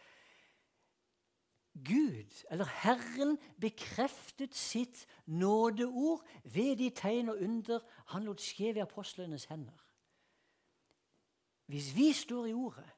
[1.74, 7.78] Gud, eller Herren, bekreftet sitt nådeord ved de tegn og under
[8.10, 9.86] han lot skje ved apostlenes hender.
[11.70, 12.90] Hvis vi står i ordet,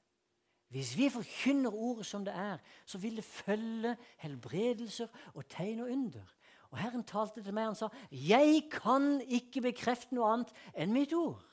[0.73, 5.91] hvis vi forkynner ordet som det er, så vil det følge helbredelser og tegn og
[5.91, 6.25] under.
[6.73, 11.13] Og Herren talte til meg og sa, 'Jeg kan ikke bekrefte noe annet enn mitt
[11.13, 11.45] ord.'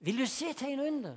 [0.00, 1.16] Vil du se tegn under?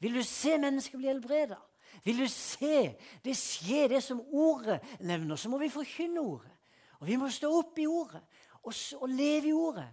[0.00, 1.58] Vil du se mennesker bli helbreda?
[2.04, 6.52] Vil du se det skje, det som ordet nevner, så må vi forkynne ordet.
[7.00, 8.22] Og vi må stå opp i ordet
[8.62, 9.88] og, og leve i ordet.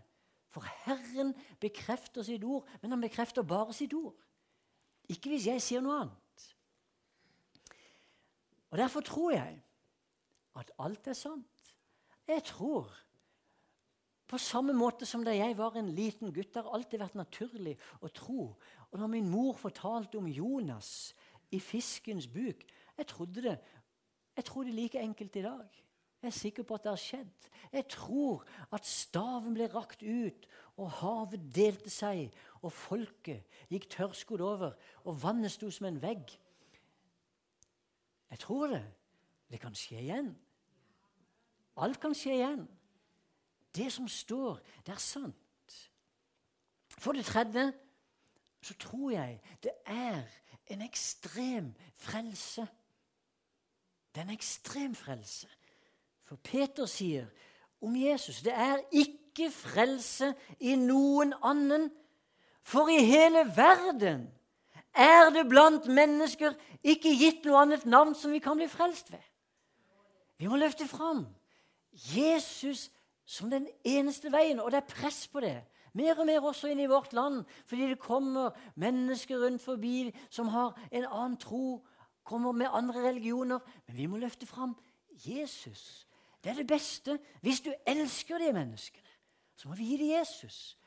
[0.49, 4.15] For Herren bekrefter sitt ord, men han bekrefter bare sitt ord.
[5.09, 6.47] Ikke hvis jeg sier noe annet.
[8.69, 9.61] Og Derfor tror jeg
[10.55, 11.58] at alt er sant.
[12.29, 12.89] Jeg tror
[14.29, 17.73] på samme måte som da jeg var en liten gutt, det har alltid vært naturlig
[18.05, 18.43] å tro.
[18.93, 21.15] Og når min mor fortalte om Jonas
[21.49, 22.61] i fiskens buk
[22.99, 23.55] Jeg trodde det
[24.39, 25.79] jeg tror det er like enkelt i dag.
[26.21, 27.47] Jeg er sikker på at det har skjedd.
[27.73, 30.45] Jeg tror at staven ble rakt ut,
[30.79, 32.29] og havet delte seg,
[32.63, 36.31] og folket gikk tørrskodd over, og vannet sto som en vegg.
[38.31, 38.85] Jeg tror det.
[39.51, 40.31] Det kan skje igjen.
[41.79, 42.65] Alt kan skje igjen.
[43.75, 45.35] Det som står, det er sant.
[46.99, 47.69] For det tredje
[48.61, 50.23] så tror jeg det er
[50.67, 52.67] en ekstrem frelse.
[54.11, 55.47] Det er en ekstrem frelse.
[56.27, 57.29] For Peter sier
[57.81, 61.87] om Jesus det er ikke frelse i noen annen,
[62.61, 64.27] for i hele verden
[64.93, 69.23] er det blant mennesker ikke gitt noe annet navn som vi kan bli frelst ved.
[70.37, 71.25] Vi må løfte fram
[72.15, 72.89] Jesus
[73.29, 75.57] som den eneste veien, og det er press på det.
[75.93, 80.51] Mer og mer også inn i vårt land, fordi det kommer mennesker rundt forbi som
[80.53, 81.85] har en annen tro,
[82.23, 83.59] kommer med andre religioner.
[83.87, 84.75] Men vi må løfte fram
[85.25, 86.07] Jesus.
[86.43, 87.19] Det er det beste.
[87.41, 89.15] Hvis du elsker de menneskene,
[89.57, 90.77] så må vi gi dem Jesus.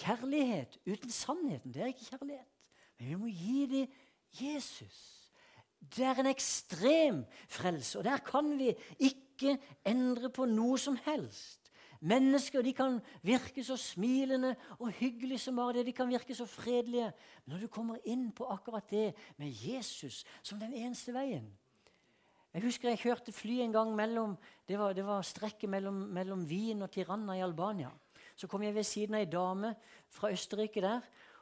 [0.00, 2.54] Kjærlighet uten sannheten, det er ikke kjærlighet.
[2.98, 3.92] Men vi må gi dem
[4.40, 5.30] Jesus.
[5.96, 9.23] Det er en ekstrem frelse, og der kan vi ikke
[9.86, 11.64] endre på noe som helst.
[12.04, 15.86] Mennesker de kan virke så smilende og hyggelige som bare det.
[15.86, 17.12] De kan virke så fredelige.
[17.44, 21.46] Men når du kommer inn på akkurat det med Jesus som den eneste veien
[22.54, 24.36] Jeg husker jeg kjørte fly en gang mellom
[24.68, 27.90] Det var, det var strekket mellom, mellom Wien og Tirana i Albania.
[28.36, 29.74] Så kom jeg ved siden av ei dame
[30.10, 31.00] fra Østerrike der.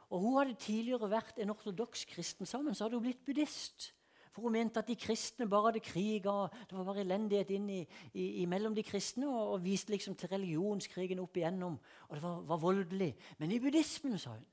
[0.09, 3.93] Og Hun hadde tidligere vært en ortodoks kristen sammen, så hadde hun blitt buddhist.
[4.33, 7.81] For hun mente at de kristne bare hadde kriga, det var bare elendighet inn i,
[8.17, 11.77] i, imellom de kristne, og, og, viste liksom til religionskrigen opp igjennom.
[12.09, 13.11] Og det var, var, voldelig.
[13.37, 14.47] Men i buddhismen, sa hun,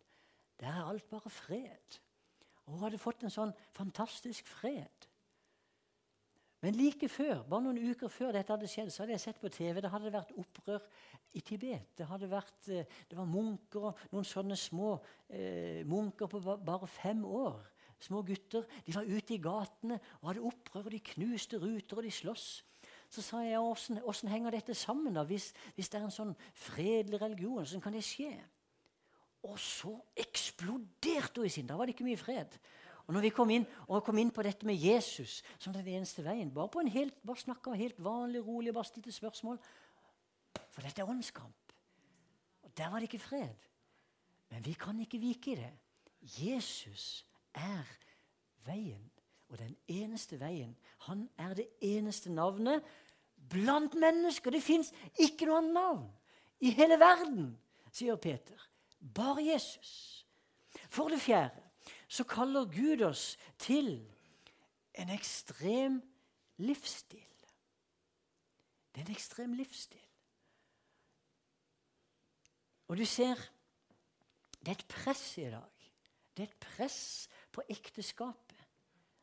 [0.60, 2.00] der er alt bare fred.
[2.66, 5.08] Og hun hadde fått en sånn fantastisk fred.
[6.60, 9.48] Men like før, bare noen uker før dette hadde skjedd, så hadde jeg sett på
[9.48, 10.84] TV det hadde vært opprør
[11.32, 11.94] i Tibet.
[11.96, 14.98] Det, hadde vært, eh, det var munker og noen sånne små
[15.32, 17.62] eh, munker på bare fem år.
[18.00, 18.64] Små gutter.
[18.86, 22.64] De var ute i gatene og hadde opprør, og de knuste ruter, og de sloss.
[23.10, 27.20] Så sa jeg åssen henger dette sammen, da, hvis, hvis, det er en sånn fredelig
[27.20, 27.58] religion?
[27.58, 28.30] Hvordan kan det skje?
[29.48, 31.66] Og så eksploderte hun i sin.
[31.66, 32.54] Da var det ikke mye fred.
[33.08, 33.64] Og når vi kom inn,
[34.06, 37.42] kom inn på dette med Jesus som den eneste veien, bare, på en helt, bare
[37.42, 39.58] snakka helt vanlig, rolig, bare stilte spørsmål
[40.70, 41.74] For dette er åndskamp.
[42.62, 43.66] Og der var det ikke fred.
[44.50, 45.72] Men vi kan ikke vike i det.
[46.20, 47.88] Jesus er
[48.66, 49.06] veien.
[49.50, 50.76] Og den eneste veien.
[51.08, 52.84] Han er det eneste navnet
[53.50, 54.50] blant mennesker.
[54.54, 56.06] Det fins ikke noe annet navn
[56.60, 57.54] i hele verden,
[57.90, 58.68] sier Peter.
[59.00, 60.26] Bare Jesus.
[60.90, 61.66] For det fjerde
[62.10, 63.94] så kaller Gud oss til
[64.98, 66.00] en ekstrem
[66.58, 67.26] livsstil.
[68.90, 70.06] Det er en ekstrem livsstil.
[72.90, 73.38] Og du ser
[74.60, 75.90] det er et press i dag.
[76.36, 78.66] Det er et press på ekteskapet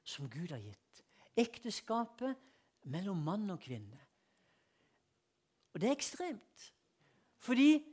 [0.07, 1.03] som Gud har gitt.
[1.37, 2.35] Ekteskapet
[2.87, 3.99] mellom mann og kvinne.
[5.73, 6.71] Og det er ekstremt.
[7.37, 7.83] Fordi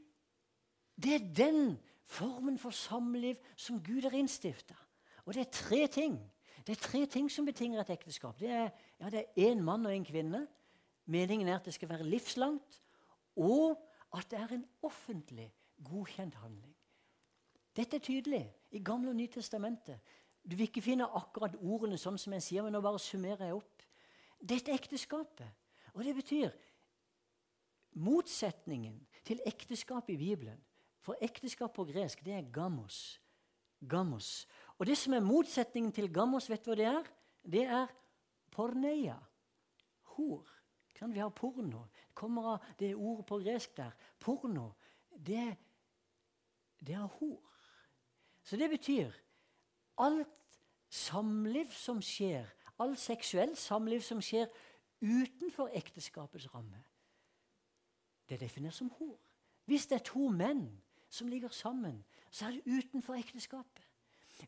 [0.97, 4.77] det er den formen for samliv som Gud har innstifta.
[5.25, 6.20] Og det er tre ting
[6.64, 8.38] Det er tre ting som betinger et ekteskap.
[8.40, 8.70] Det er,
[9.01, 10.47] ja, én mann og en kvinne.
[11.05, 12.81] Meningen er at det skal være livslangt,
[13.37, 13.77] og
[14.16, 15.53] at det er en offentlig
[15.85, 16.73] godkjent handling.
[17.77, 20.01] Dette er tydelig i Gamle og Nytestamentet.
[20.44, 23.57] Du vil ikke finne akkurat ordene sånn som jeg sier, men nå bare summerer jeg
[23.57, 23.85] opp.
[24.44, 25.48] Dette er ekteskapet.
[25.94, 26.52] Og det betyr
[28.04, 30.61] motsetningen til ekteskapet i Bibelen.
[31.04, 33.20] For ekteskap på gresk, det er gamos.
[33.80, 34.46] Gamos.
[34.78, 37.11] Og det som er motsetningen til gamos, vet du hva det er?
[37.44, 37.92] Det er
[38.52, 39.16] porneia.
[40.16, 40.48] Hor.
[40.94, 41.87] Kan vi ha porno?
[41.92, 43.92] Det kommer av det ordet på gresk der.
[44.20, 44.70] Porno.
[45.11, 45.44] Det,
[46.80, 47.42] det er hor.
[48.44, 49.12] Så det betyr
[49.98, 50.59] alt
[50.90, 52.46] samliv som skjer,
[52.78, 54.46] all seksuell samliv som skjer
[55.02, 56.83] utenfor ekteskapets ramme,
[58.28, 59.18] det er definert som hor.
[59.64, 60.68] Hvis det er to menn
[61.11, 63.83] som ligger sammen, så er det utenfor ekteskapet.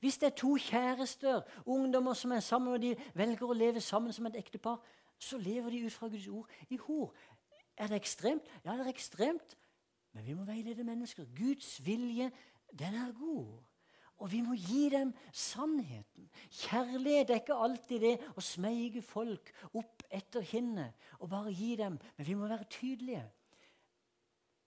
[0.01, 4.13] Hvis det er to kjærester, ungdommer som er sammen, og de velger å leve sammen
[4.13, 4.81] som et ektepar,
[5.19, 7.15] så lever de ut fra Guds ord i hor.
[7.77, 8.49] Er det ekstremt?
[8.65, 9.57] Ja, det er ekstremt.
[10.13, 11.29] Men vi må veilede mennesker.
[11.37, 12.31] Guds vilje,
[12.73, 13.63] den er god.
[14.17, 16.29] Og vi må gi dem sannheten.
[16.51, 21.99] Kjærlighet er ikke alltid det å smeige folk opp etter kinnet og bare gi dem.
[22.17, 23.25] Men vi må være tydelige.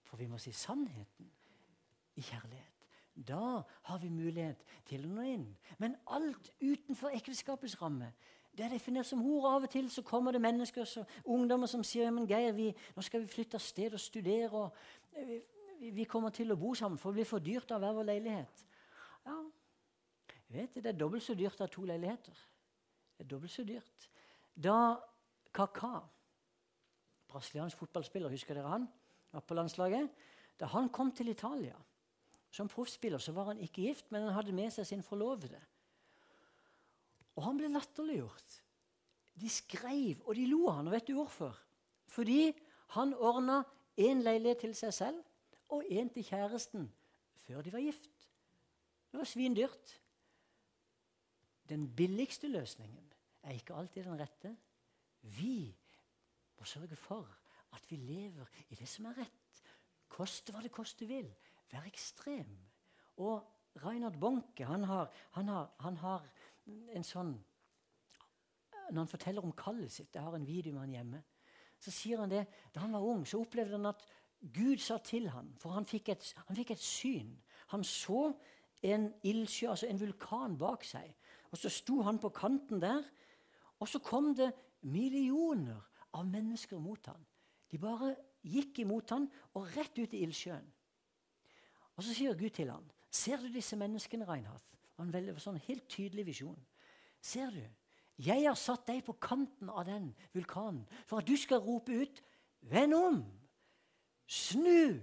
[0.05, 1.31] For vi må si sannheten
[2.17, 2.75] i kjærlighet.
[3.27, 5.47] Da har vi mulighet til å nå inn.
[5.81, 8.13] Men alt utenfor ekteskapets ramme
[8.59, 9.45] det er definert som hor.
[9.47, 13.03] Av og til så kommer det mennesker, så, ungdommer som sier men Geir, vi, nå
[13.05, 14.49] skal vi flytte av sted og studere.
[14.51, 14.75] og
[15.79, 18.09] vi, vi kommer til å bo sammen, for det blir for dyrt av hver vår
[18.09, 18.65] leilighet.
[19.25, 19.37] Ja,
[20.33, 22.37] jeg vet det, er dobbelt så dyrt å ha to leiligheter.
[23.17, 24.09] Det er dobbelt så dyrt.
[24.55, 24.97] Da
[25.53, 25.99] Kaka,
[27.29, 28.87] brasiliansk fotballspiller, husker dere han?
[29.33, 30.09] Var på landslaget.
[30.59, 31.77] Da han kom til Italia
[32.51, 35.59] som proffspiller, så var han ikke gift, men han hadde med seg sin forlovede.
[37.37, 38.55] Og han ble latterliggjort.
[39.39, 41.55] De skrev, og de lo han, og vet du hvorfor?
[42.09, 42.49] Fordi
[42.97, 43.61] han ordna
[43.99, 45.21] én leilighet til seg selv
[45.69, 46.89] og én til kjæresten
[47.45, 48.18] før de var gift.
[49.11, 50.01] Det var svindyrt.
[51.69, 54.55] Den billigste løsningen er ikke alltid den rette.
[55.21, 55.75] Vi
[56.59, 57.27] må sørge for
[57.73, 59.63] at vi lever i det som er rett.
[60.09, 61.29] Koste hva det koste vil.
[61.71, 62.57] være ekstrem.
[63.17, 63.45] Og
[63.83, 66.25] Reinhard Bonke han har, han har, han har
[66.65, 67.35] en sånn
[68.89, 71.19] Når han forteller om kallet sitt Jeg har en video med han hjemme.
[71.79, 74.05] Så sier han det, Da han var ung, så opplevde han at
[74.39, 77.33] Gud sa til ham, for han fikk, et, han fikk et syn.
[77.73, 78.29] Han så
[78.81, 81.15] en ildsjø, altså en vulkan, bak seg.
[81.51, 83.03] Og Så sto han på kanten der,
[83.79, 85.81] og så kom det millioner
[86.13, 87.25] av mennesker mot ham.
[87.71, 90.65] De bare gikk imot ham og rett ut i ildsjøen.
[91.95, 95.87] Og Så sier Gud til ham, 'Ser du disse menneskene, Reinhardt?' Han veldig sånn helt
[95.89, 96.65] tydelig visjon.
[97.21, 97.63] 'Ser du?
[98.17, 102.21] Jeg har satt deg på kanten av den vulkanen for at du skal rope ut:"
[102.61, 103.25] 'Vend om!
[104.27, 104.99] Snu!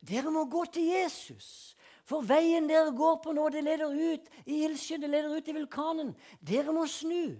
[0.00, 1.74] Dere må gå til Jesus!'
[2.06, 5.54] For veien dere går på nå, det leder ut i ildsjøen, det leder ut i
[5.56, 6.12] vulkanen.
[6.38, 7.34] Dere må snu.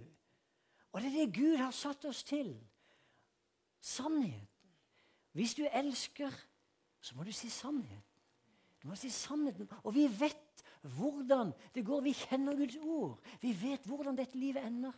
[0.91, 2.51] Og det er det Gud har satt oss til.
[3.79, 4.43] Sannheten.
[5.37, 6.33] Hvis du elsker,
[6.99, 8.03] så må du si sannheten.
[8.81, 9.69] Du må si sannheten.
[9.83, 10.63] Og vi vet
[10.97, 12.01] hvordan det går.
[12.03, 13.19] Vi kjenner Guds ord.
[13.41, 14.95] Vi vet hvordan dette livet ender.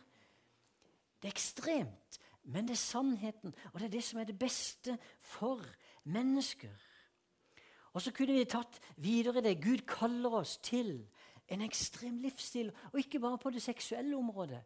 [1.20, 4.96] Det er ekstremt, men det er sannheten, og det er det som er det beste
[5.20, 5.60] for
[6.08, 6.72] mennesker.
[7.92, 9.58] Og så kunne vi tatt videre det.
[9.62, 11.00] Gud kaller oss til
[11.50, 14.60] en ekstrem livsstil, og ikke bare på det seksuelle området.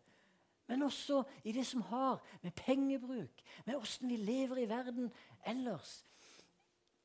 [0.68, 5.10] Men også i det som har med pengebruk, med åssen vi lever i verden
[5.46, 6.04] ellers.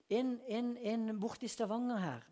[0.09, 2.27] En, en, en borte i Stavanger her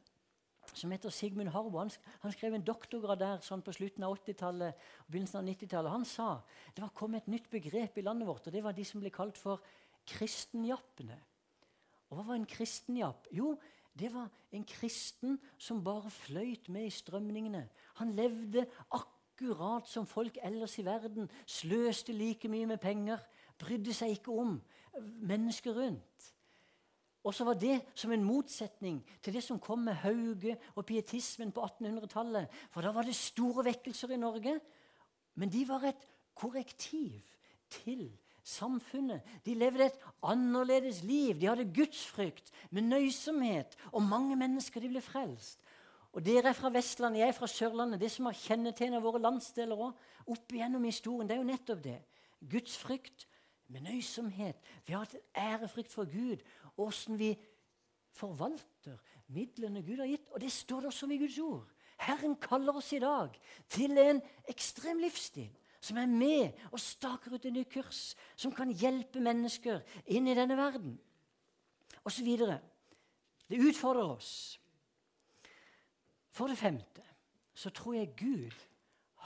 [0.74, 4.76] som heter Sigmund Harbo, han, han, skrev en doktorgrad der sånn på slutten av 80-tallet
[4.76, 5.94] og begynnelsen av 90-tallet.
[5.94, 6.28] Han sa
[6.76, 9.12] det var kommet et nytt begrep i landet vårt, og det var de som ble
[9.14, 9.64] kalt for
[10.08, 11.18] kristenjappene.
[12.08, 13.28] Og hva var en kristenjapp?
[13.36, 13.56] Jo,
[14.00, 17.64] det var en kristen som bare fløyt med i strømningene.
[18.02, 21.30] Han levde akkurat som folk ellers i verden.
[21.46, 23.22] Sløste like mye med penger.
[23.58, 24.60] Brydde seg ikke om
[25.02, 26.34] mennesker rundt.
[27.28, 31.52] Og så var det som en motsetning til det som kom med Hauge og pietismen
[31.52, 32.48] på 1800-tallet.
[32.72, 34.60] For da var det store vekkelser i Norge.
[35.36, 36.08] Men de var et
[36.38, 37.20] korrektiv
[37.70, 38.08] til
[38.48, 39.26] samfunnet.
[39.46, 41.36] De levde et annerledes liv.
[41.40, 43.76] De hadde gudsfrykt med nøysomhet.
[43.92, 45.60] Og mange mennesker de ble frelst.
[46.16, 48.00] Og Dere er fra Vestlandet, jeg er fra Sørlandet.
[48.02, 52.00] Det som har kjennetegnet våre landsdeler også, opp igjennom historien, det er jo nettopp det.
[52.52, 53.28] Gudsfrykt
[53.72, 54.58] med nøysomhet.
[54.88, 56.42] Vi har hatt ærefrykt for Gud.
[56.80, 57.36] Åssen vi
[58.18, 58.98] forvalter
[59.36, 60.32] midlene Gud har gitt.
[60.32, 61.68] Og det står det også i Guds ord.
[62.02, 63.38] Herren kaller oss i dag
[63.70, 68.72] til en ekstrem livsstil som er med og staker ut en ny kurs, som kan
[68.72, 70.98] hjelpe mennesker inn i denne verden,
[72.08, 72.30] osv.
[73.48, 74.32] Det utfordrer oss.
[76.34, 77.06] For det femte
[77.58, 78.66] så tror jeg Gud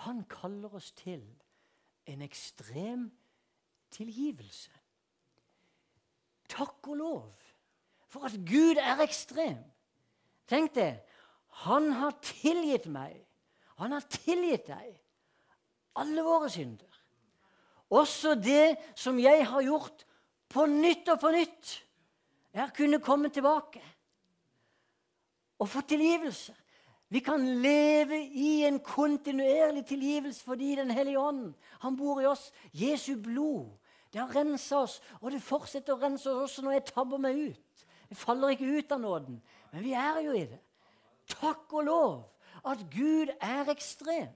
[0.05, 1.23] han kaller oss til
[2.09, 3.09] en ekstrem
[3.91, 4.71] tilgivelse.
[6.51, 7.33] Takk og lov
[8.11, 9.59] for at Gud er ekstrem.
[10.47, 10.93] Tenk det.
[11.67, 13.15] Han har tilgitt meg.
[13.79, 15.00] Han har tilgitt deg
[15.95, 16.87] alle våre synder.
[17.91, 20.05] Også det som jeg har gjort
[20.51, 21.73] på nytt og på nytt.
[22.51, 23.81] Jeg har kunnet komme tilbake
[25.61, 26.55] og få tilgivelse.
[27.11, 32.51] Vi kan leve i en kontinuerlig tilgivelse fordi Den hellige ånd han bor i oss.
[32.73, 33.77] Jesu blod
[34.11, 37.37] det har rensa oss, og det fortsetter å rense oss også når jeg tabber meg
[37.53, 37.83] ut.
[38.11, 39.37] Jeg faller ikke ut av nåden,
[39.71, 40.59] men vi er jo i det.
[41.31, 42.17] Takk og lov
[42.67, 44.33] at Gud er ekstrem.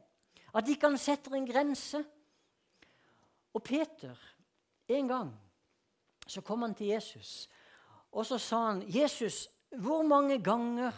[0.56, 2.00] At ikke han setter en grense.
[3.54, 4.15] Og Peter,
[4.88, 5.34] en gang
[6.28, 7.50] så kom han til Jesus,
[8.12, 10.91] og så sa han, 'Jesus, hvor mange ganger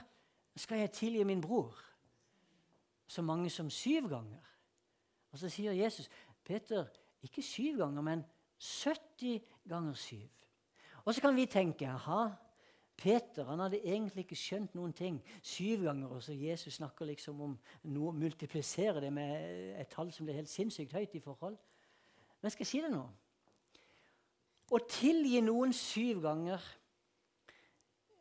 [0.56, 1.84] skal jeg tilgi min bror?'
[3.08, 4.44] Så mange som syv ganger.
[5.32, 6.10] Og så sier Jesus,
[6.44, 6.86] 'Peter,
[7.24, 8.26] ikke syv ganger, men
[8.60, 10.30] 70 ganger syv.'
[11.06, 12.30] Og så kan vi tenke, 'Aha,
[12.98, 15.20] Peter han hadde egentlig ikke skjønt noen ting.
[15.46, 17.54] Syv ganger, og så Jesus snakker liksom om
[17.94, 21.58] noe, multiplisere det med et tall som blir helt sinnssykt høyt i forhold.
[22.42, 23.04] Men skal jeg si det nå?
[24.68, 26.66] Å tilgi noen syv ganger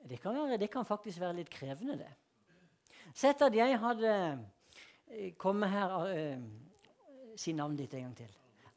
[0.07, 2.13] det kan, være, det kan faktisk være litt krevende, det.
[3.17, 4.13] Sett at jeg hadde
[5.11, 6.45] eh, kommet her uh,
[7.37, 8.31] Si navnet ditt en gang til.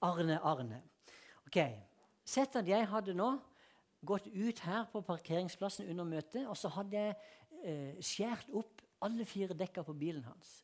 [0.03, 0.81] Arne Arne.
[1.47, 1.59] Ok,
[2.29, 3.29] Sett at jeg hadde nå
[4.05, 7.15] gått ut her på parkeringsplassen under møtet, og så hadde jeg
[7.63, 10.59] eh, skjært opp alle fire dekka på bilen hans.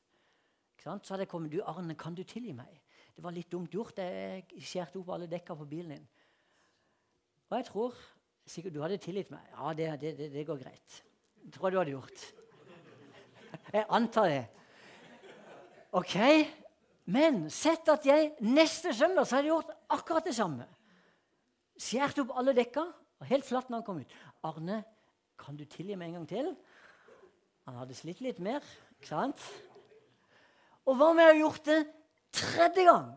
[0.86, 2.82] Så hadde jeg kommet du, 'Arne, kan du tilgi meg?'
[3.16, 3.98] Det var litt dumt gjort.
[3.98, 6.08] Jeg skjærte opp alle dekka på bilen din.
[7.50, 7.96] Og jeg tror
[8.46, 9.46] sikkert du hadde tilgitt meg.
[9.54, 10.98] Ja, det, det, det går greit.
[11.46, 12.26] Jeg tror du hadde gjort.
[13.72, 14.44] Jeg antar det.
[15.96, 16.18] OK?
[17.06, 20.68] Men sett at jeg neste søndag så hadde gjort akkurat det samme.
[21.80, 22.84] Skjært opp alle dekka
[23.20, 24.16] og helt flatt når han kom ut.
[24.44, 24.84] 'Arne,
[25.40, 26.56] kan du tilgi meg en gang til?'
[27.66, 28.62] Han hadde slitt litt mer,
[29.00, 29.42] ikke sant?
[30.86, 31.80] Og hva om jeg hadde gjort det
[32.36, 33.08] tredje gang?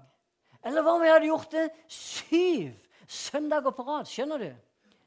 [0.65, 4.09] Eller hva om jeg hadde gjort det syv søndager på rad?
[4.09, 4.49] Skjønner du?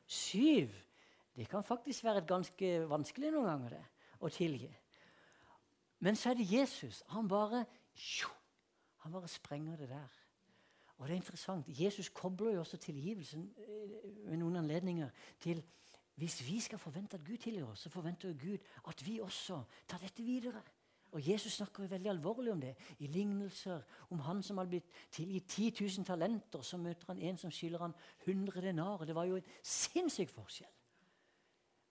[0.05, 0.69] Syv.
[1.33, 3.83] Det kan faktisk være ganske vanskelig noen ganger det,
[4.21, 4.69] å tilgi.
[6.05, 7.01] Men så er det Jesus.
[7.15, 7.63] Han bare,
[9.01, 10.20] han bare sprenger det der.
[11.01, 11.65] Og det er interessant.
[11.67, 15.09] Jesus kobler jo også tilgivelsen ved eh, noen anledninger
[15.41, 15.63] til
[16.21, 19.97] hvis vi skal forvente at Gud tilgir oss, så forventer Gud at vi også tar
[19.97, 20.61] dette videre.
[21.11, 22.75] Og Jesus snakker jo veldig alvorlig om det.
[22.99, 23.81] I lignelser
[24.13, 27.87] om han som hadde blitt tilgitt 10 000 talenter, så møter han en som skylder
[27.87, 27.95] han
[28.27, 29.05] 100 denarer.
[29.05, 30.69] Det var jo en sinnssyk forskjell.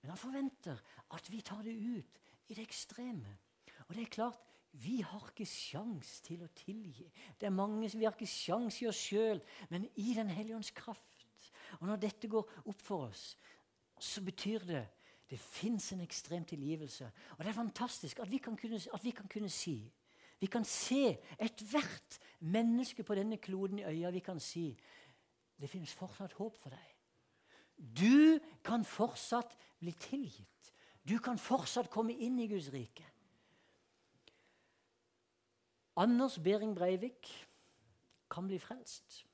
[0.02, 0.78] Men han forventer
[1.10, 3.34] at vi tar det ut i det ekstreme.
[3.88, 4.38] Og det er klart,
[4.72, 7.08] vi har ikke sjans til å tilgi.
[7.38, 10.56] Det er mange som Vi har ikke sjans i oss sjøl, men i Den hellige
[10.56, 11.50] ånds kraft.
[11.80, 13.36] Og når dette går opp for oss,
[13.98, 14.86] så betyr det
[15.30, 17.06] det fins en ekstrem tilgivelse.
[17.38, 19.92] Og det er fantastisk at vi kan kunne, vi kan kunne si
[20.40, 24.10] Vi kan se ethvert menneske på denne kloden i øya.
[24.10, 24.78] Vi kan si
[25.60, 26.94] det finnes fortsatt håp for deg.
[27.76, 30.72] Du kan fortsatt bli tilgitt.
[31.04, 33.04] Du kan fortsatt komme inn i Guds rike.
[36.00, 37.28] Anders Behring Breivik
[38.30, 39.24] kan bli frelst.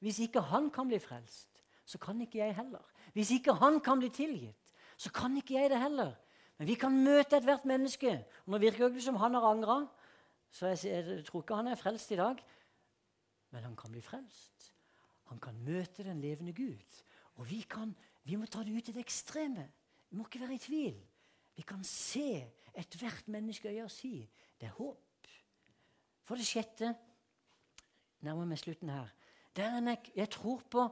[0.00, 2.84] Hvis ikke han kan bli frelst, så kan ikke jeg heller.
[3.12, 6.14] Hvis ikke han kan bli tilgitt, så kan ikke jeg det heller.
[6.58, 8.14] Men vi kan møte ethvert menneske.
[8.46, 9.78] Og Nå virker det ikke som han har angra,
[10.54, 12.40] så jeg, jeg, tror ikke han er frelst i dag.
[13.50, 14.70] Men han kan bli frelst.
[15.32, 17.00] Han kan møte den levende Gud.
[17.34, 19.66] Og vi, kan, vi må ta det ut i det ekstreme.
[20.10, 21.00] Vi må ikke være i tvil.
[21.56, 24.16] Vi kan se ethvert menneske i øya si
[24.60, 25.03] det er håp.
[26.24, 26.94] For det sjette
[28.24, 29.10] nærmer meg slutten her.
[29.60, 30.86] En, jeg tror på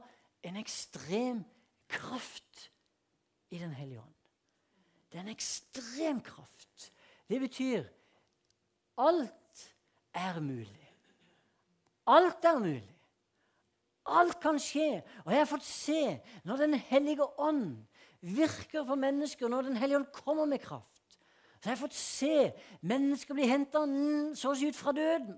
[0.45, 1.43] en ekstrem
[1.91, 2.69] kraft
[3.53, 4.13] i Den hellige ånd.
[5.11, 6.91] Det er en ekstrem kraft.
[7.29, 7.83] Det betyr
[8.97, 9.67] alt
[10.13, 10.89] er mulig.
[12.07, 12.95] Alt er mulig.
[14.05, 15.01] Alt kan skje.
[15.23, 16.01] Og jeg har fått se
[16.43, 17.77] når Den hellige ånd
[18.21, 20.92] virker for mennesker, når Den hellige ånd kommer med kraft.
[21.63, 22.37] Så jeg har fått se
[22.83, 23.85] mennesker bli henta
[24.35, 25.37] så å si ut fra døden.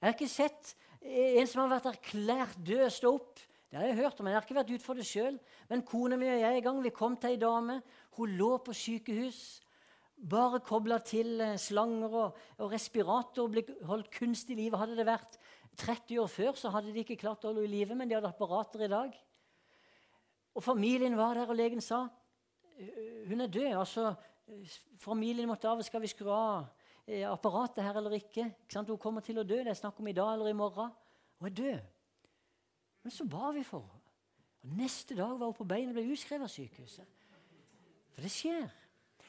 [0.00, 3.44] Jeg har ikke sett en som har vært erklært død, stå opp.
[3.70, 5.36] Det har jeg hørt om, men jeg har ikke vært ute for det sjøl.
[5.70, 7.76] Men kona mi og jeg en gang vi kom til ei dame.
[8.18, 9.38] Hun lå på sykehus.
[10.18, 14.80] Bare kobla til eh, slanger og, og respirator ble holdt kunstig i live.
[14.80, 15.38] Hadde det vært
[15.78, 18.16] 30 år før, så hadde de ikke klart å holde henne i live, men de
[18.18, 19.14] hadde apparater i dag.
[20.58, 22.08] Og familien var der, og legen sa
[23.28, 23.76] hun er død.
[23.78, 24.10] altså
[24.98, 25.82] Familien måtte av.
[25.86, 26.66] Skal vi skru av
[27.06, 28.48] eh, apparatet her eller ikke?
[28.64, 29.60] ikke hun kommer til å dø.
[29.60, 30.92] Det er snakk om i dag eller i morgen.
[31.38, 31.94] Hun er død.
[33.04, 33.94] Men så ba vi for henne.
[34.78, 37.18] Neste dag var hun på beina og ble utskrevet av sykehuset.
[38.12, 38.66] For det skjer.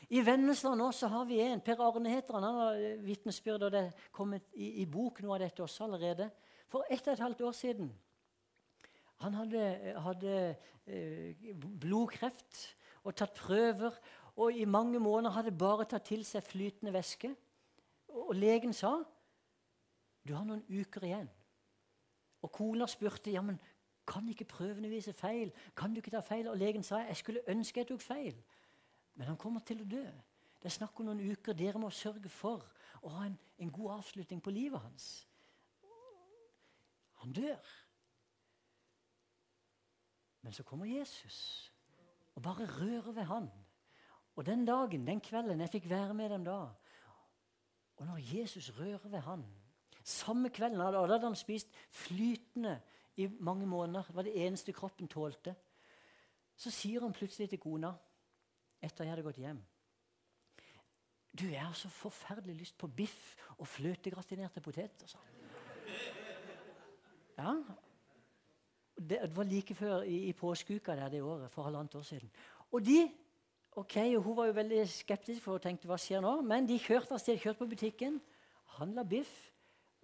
[0.10, 1.62] I Vennesla nå så har vi en.
[1.62, 2.48] Per Arne heter han.
[2.48, 6.32] Han har vitnesbyrd, og det er kommet i, i, bok noe av dette også allerede.
[6.72, 7.92] For ett og et halvt år siden.
[9.22, 9.64] Han hadde,
[10.02, 10.36] hadde
[10.88, 12.64] eh, blodkreft
[13.04, 13.96] og tatt prøver.
[14.40, 17.34] Og i mange måneder hadde bare tatt til seg flytende væske.
[18.08, 19.02] Og legen sa
[20.28, 21.30] du har noen uker igjen.
[22.46, 23.60] Og kona spurte ja, men
[24.08, 25.52] kan ikke prøvene vise feil.
[25.78, 26.48] Kan du ikke ta feil?
[26.48, 28.38] Og legen sa jeg skulle ønske jeg tok feil.
[29.16, 30.06] Men han kommer til å dø.
[30.60, 31.58] Det er snakk om noen uker.
[31.58, 32.64] Dere må sørge for
[33.02, 35.10] å ha en, en god avslutning på livet hans.
[37.24, 37.74] Han dør.
[40.42, 41.72] Men så kommer Jesus
[42.36, 43.50] og bare rører ved han.
[44.40, 46.60] Og den dagen, den kvelden, jeg fikk være med dem da
[48.00, 49.44] Og når Jesus rører ved han
[50.10, 52.80] samme kvelden hadde, hadde han spist flytende
[53.20, 54.04] i mange måneder.
[54.08, 55.56] Det var det eneste kroppen tålte.
[56.56, 57.92] Så sier han plutselig til kona,
[58.82, 59.60] etter jeg hadde gått hjem
[61.36, 65.08] Du, jeg har så forferdelig lyst på biff og fløtegratinerte poteter.
[65.08, 65.20] sa
[67.38, 67.54] Ja.
[68.96, 72.32] Det, det, var like før i, i påskeuka der det året, for halvannet år siden.
[72.72, 73.12] Og de
[73.80, 76.40] ok, og Hun var jo veldig skeptisk, for hun tenkte hva skjer nå?
[76.46, 78.20] Men de kjørte av sted, kjørte på butikken,
[78.76, 79.32] handla biff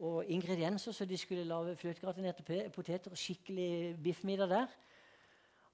[0.04, 2.44] og ingredienser så de skulle lage fløtegratinerte
[2.76, 4.74] poteter og skikkelig biffmiddag der.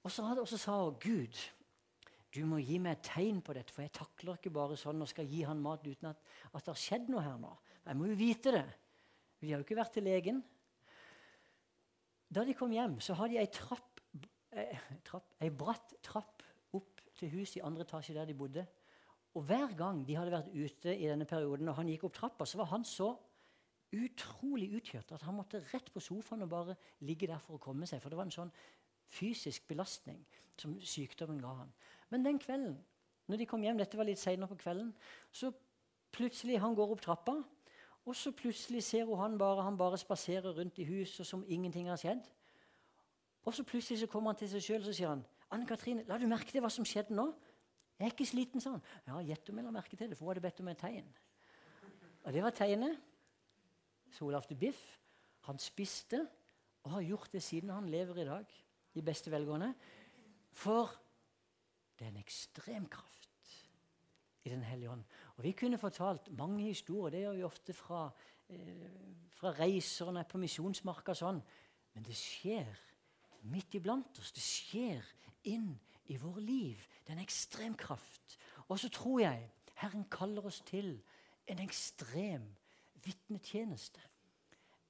[0.02, 1.38] Og så, hadde, og så sa hun Gud,
[2.34, 5.10] du må gi meg et tegn på dette, for jeg takler ikke bare sånn og
[5.10, 7.50] skal gi han mat uten at, at det har skjedd noe her nå.
[7.84, 8.66] Jeg må jo vite det.
[9.42, 10.38] Vi har jo ikke vært til legen.
[12.32, 14.00] Da de kom hjem, så hadde de ei trapp,
[14.56, 16.41] eh, trapp, ei bratt trapp
[17.22, 18.66] til huset i andre etasje der de bodde.
[19.34, 22.46] Og hver gang de hadde vært ute i denne perioden, og han gikk opp trappa,
[22.46, 23.14] så var han så
[23.92, 27.88] utrolig utkjørt at han måtte rett på sofaen og bare ligge der for å komme
[27.88, 28.00] seg.
[28.02, 28.52] For det var en sånn
[29.12, 30.20] fysisk belastning
[30.60, 31.72] som sykdommen ga han.
[32.10, 32.80] Men den kvelden
[33.30, 34.88] Når de kom hjem, dette var litt senere på kvelden,
[35.30, 35.52] så
[36.12, 37.36] plutselig han går opp trappa,
[38.02, 41.86] og så plutselig ser hun han bare, han bare spaserer rundt i huset som ingenting
[41.88, 42.26] har skjedd.
[43.46, 45.22] Og så plutselig så kommer han til seg sjøl og sier han,
[45.52, 47.26] Anne Katrine, la du merke til hva som skjedde nå?
[47.98, 48.84] Jeg er ikke sliten, sa han.
[49.06, 51.10] Ja, gjett om jeg la merke til det, for hun hadde bedt om et tegn.
[52.24, 52.96] Og det var tegnet.
[54.16, 54.80] Solafte Biff.
[55.46, 56.22] Han spiste
[56.82, 58.52] og har gjort det siden han lever i dag,
[58.94, 59.72] i beste velgående.
[60.56, 60.90] For
[61.98, 63.28] det er en ekstrem kraft
[64.44, 65.04] i Den hellige ånd.
[65.36, 67.10] Og Vi kunne fortalt mange historier.
[67.10, 68.10] Det gjør vi ofte fra,
[68.48, 68.88] eh,
[69.30, 71.14] fra reiser og på misjonsmarka.
[71.14, 71.42] Sånn.
[71.94, 72.66] Men det skjer
[73.42, 74.32] midt iblant oss.
[74.32, 75.04] Det skjer
[75.44, 76.80] inn i våre liv.
[77.02, 78.38] Det er en ekstrem kraft.
[78.68, 80.94] Og så tror jeg Herren kaller oss til
[81.46, 82.44] en ekstrem
[83.04, 84.00] vitnetjeneste.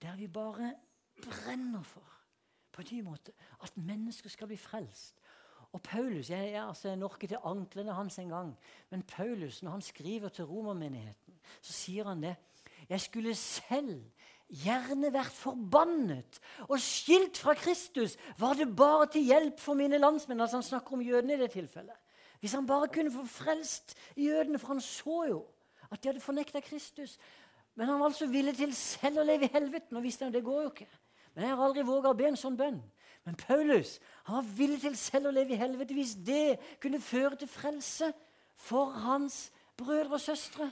[0.03, 0.75] Der vi bare
[1.23, 2.09] brenner for
[2.73, 3.33] på en ny måte
[3.63, 5.21] at mennesker skal bli frelst.
[5.73, 8.59] Og Paulus, Jeg, jeg, altså, jeg ikke til anklene hans engang,
[8.91, 12.37] men Paulus, når han skriver til romermenigheten, så sier han det.
[12.89, 14.11] Jeg skulle selv
[14.53, 18.19] gjerne vært forbannet og skilt fra Kristus.
[18.39, 20.41] Var det bare til hjelp for mine landsmenn?
[20.41, 21.97] Altså Han snakker om jødene i det tilfellet.
[22.41, 25.45] Hvis han bare kunne få frelst jødene, for han så jo
[25.93, 27.19] at de hadde fornekta Kristus.
[27.75, 30.45] Men han var altså villig til selv å leve i helveten, og visste han det
[30.45, 30.89] går jo ikke.
[31.35, 32.81] Men jeg har aldri våga å be en sånn bønn.
[33.23, 33.97] Men Paulus
[34.27, 38.11] han var villig til selv å leve i helvete hvis det kunne føre til frelse
[38.59, 40.69] for hans brødre og søstre.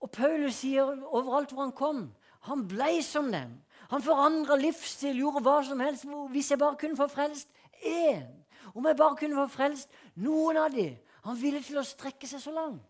[0.00, 2.04] Og Paulus sier overalt hvor han kom
[2.40, 3.58] han blei som dem.
[3.90, 6.06] Han forandra livsstil, gjorde hva som helst.
[6.30, 7.50] Hvis jeg bare kunne få frelst
[7.82, 8.28] én,
[8.74, 12.40] om jeg bare kunne få frelst noen av dem Han ville til å strekke seg
[12.40, 12.80] så langt.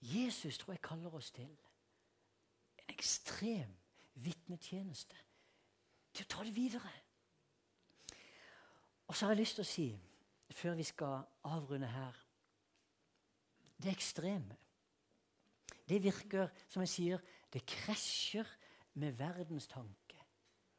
[0.00, 3.74] Jesus tror jeg kaller oss til en ekstrem
[4.24, 5.18] vitnetjeneste.
[6.16, 6.94] Til å ta det videre.
[9.06, 9.86] Og så har jeg lyst til å si,
[10.48, 12.16] før vi skal avrunde her
[13.76, 14.56] Det ekstreme
[15.92, 17.22] det virker, som jeg sier,
[17.52, 18.48] det krasjer
[19.00, 20.18] med verdens tanke.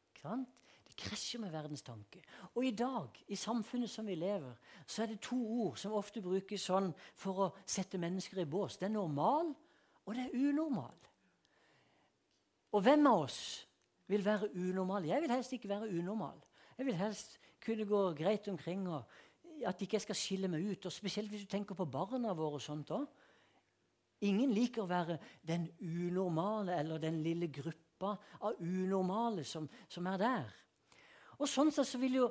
[0.09, 0.59] Ikke sant?
[0.83, 2.21] Det krasjer med verdens tanke.
[2.53, 4.53] Og i dag, i samfunnet som vi lever,
[4.85, 8.77] så er det to ord som ofte brukes sånn for å sette mennesker i bås.
[8.77, 9.53] Det er normal,
[10.03, 10.97] og det er unormal.
[12.73, 13.41] Og hvem av oss
[14.09, 15.05] vil være unormal?
[15.05, 16.41] Jeg vil helst ikke være unormal.
[16.77, 19.05] Jeg vil helst kunne gå greit omkring, og
[19.65, 20.89] at ikke jeg skal skille meg ut.
[20.89, 22.57] Og Spesielt hvis du tenker på barna våre.
[22.57, 23.22] og sånt også.
[24.23, 30.21] Ingen liker å være den unormale eller den lille gruppa av unormale som, som er
[30.21, 30.51] der.
[31.39, 32.29] Og Sånn sett så vil jo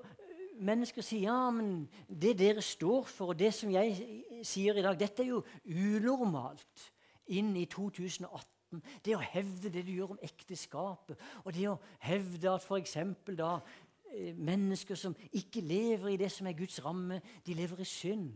[0.62, 4.98] mennesker si ja, men det dere står for, og det som jeg sier i dag,
[5.00, 6.88] dette er jo unormalt
[7.32, 8.80] inn i 2018.
[9.04, 12.96] Det å hevde det du gjør om ekteskapet, og det å hevde at f.eks.
[13.36, 17.88] da eh, mennesker som ikke lever i det som er Guds ramme, de lever i
[17.88, 18.32] synd.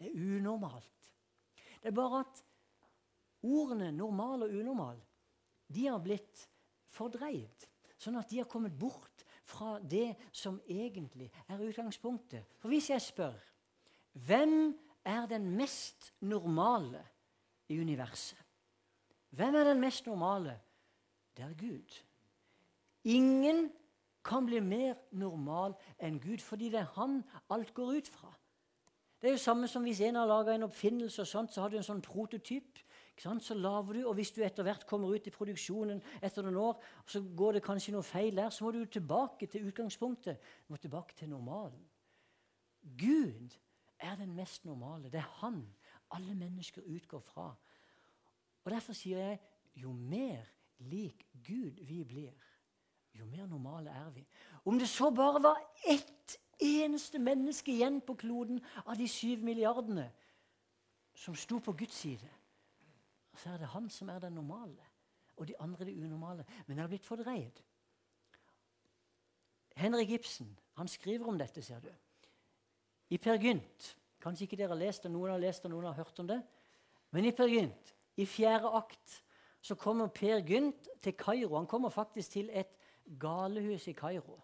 [0.00, 1.12] Det er unormalt.
[1.82, 2.40] Det er bare at
[3.44, 5.00] Ordene normal og unormal
[5.74, 6.44] de har blitt
[6.92, 7.66] fordreid,
[7.98, 12.44] sånn at de har kommet bort fra det som egentlig er utgangspunktet.
[12.60, 13.36] For hvis jeg spør
[14.24, 14.74] hvem
[15.04, 17.02] er den mest normale
[17.68, 18.38] i universet?
[19.34, 20.54] Hvem er den mest normale?
[21.34, 21.96] Det er Gud.
[23.04, 23.72] Ingen
[24.24, 28.30] kan bli mer normal enn Gud, fordi det er Han alt går ut fra.
[29.20, 31.68] Det er jo samme som hvis en har laga en oppfinnelse, og sånt, så har
[31.68, 32.78] du en sånn prototyp.
[33.16, 36.80] Så laver du, og Hvis du etter hvert kommer ut i produksjonen etter noen år,
[37.06, 40.40] så går det kanskje noe feil der, så må du tilbake til utgangspunktet.
[40.66, 41.84] Du må tilbake til normalen.
[42.82, 43.54] Gud
[43.98, 45.10] er den mest normale.
[45.10, 45.62] Det er Han
[46.10, 47.54] alle mennesker utgår fra.
[48.64, 49.38] Og Derfor sier jeg
[49.74, 50.44] jo mer
[50.78, 52.32] lik Gud vi blir,
[53.14, 54.26] jo mer normale er vi.
[54.64, 60.08] Om det så bare var ett eneste menneske igjen på kloden av de syv milliardene
[61.14, 62.30] som sto på Guds side
[63.36, 64.90] så er det han som er den normale,
[65.36, 66.44] og de andre det unormale.
[66.66, 67.62] Men det har blitt fordreid.
[69.76, 71.90] Henrik Ibsen han skriver om dette, ser du.
[73.10, 75.98] I Per Gynt Kanskje ikke dere har lest det, noen har lest det, noen har
[75.98, 76.38] hørt om det.
[77.12, 79.18] Men i Per Gynt, i fjerde akt,
[79.60, 81.58] så kommer Per Gynt til Kairo.
[81.58, 82.72] Han kommer faktisk til et
[83.20, 84.38] galehus i Kairo.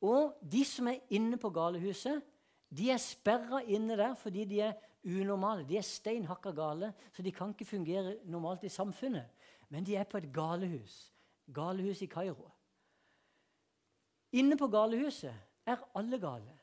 [0.00, 2.24] Og de som er inne på galehuset,
[2.72, 4.72] de er sperra inne der fordi de er
[5.06, 5.64] unormale.
[5.66, 9.30] De er steinhakka gale, så de kan ikke fungere normalt i samfunnet.
[9.70, 11.12] Men de er på et galehus.
[11.54, 12.50] Galehus i Kairo.
[14.36, 15.34] Inne på galehuset
[15.66, 16.54] er alle gale.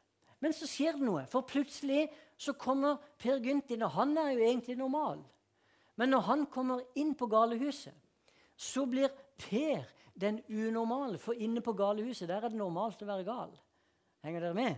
[0.43, 4.33] Men så skjer det noe, for plutselig så kommer Per Gynt inn, og han er
[4.33, 5.21] jo egentlig normal.
[5.95, 7.95] Men når han kommer inn på galehuset,
[8.55, 9.85] så blir Per
[10.19, 11.17] den unormale.
[11.17, 13.53] For inne på galehuset der er det normalt å være gal.
[14.23, 14.75] Henger dere med?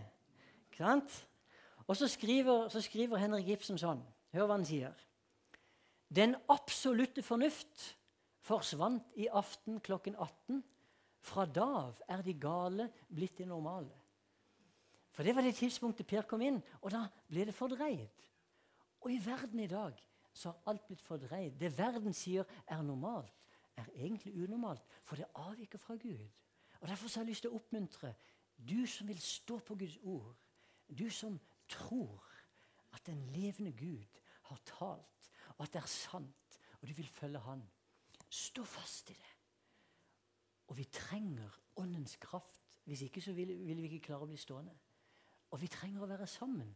[0.70, 1.18] Ikke sant?
[1.86, 4.02] Og så skriver, så skriver Henrik Ibsen sånn.
[4.34, 4.94] Hør hva han sier.
[6.08, 7.96] Den absolutte fornuft
[8.46, 10.62] forsvant i aften klokken 18.
[11.26, 13.94] Fra da er de gale blitt de normale.
[15.16, 18.26] For det var det tidspunktet Per kom inn, og da ble det fordreid.
[19.00, 19.96] Og i verden i dag
[20.36, 21.56] så har alt blitt fordreid.
[21.58, 23.32] Det verden sier er normalt,
[23.76, 26.26] er egentlig unormalt, for det avviker fra Gud.
[26.80, 28.12] Og Derfor så har jeg lyst til å oppmuntre
[28.56, 30.36] du som vil stå på Guds ord,
[30.88, 32.24] du som tror
[32.92, 37.38] at den levende Gud har talt, og at det er sant, og du vil følge
[37.38, 37.62] Han.
[38.30, 39.32] Stå fast i det.
[40.66, 42.78] Og vi trenger Åndens kraft.
[42.84, 44.74] Hvis ikke så vil, vil vi ikke klare å bli stående.
[45.50, 46.74] Og vi trenger å være sammen.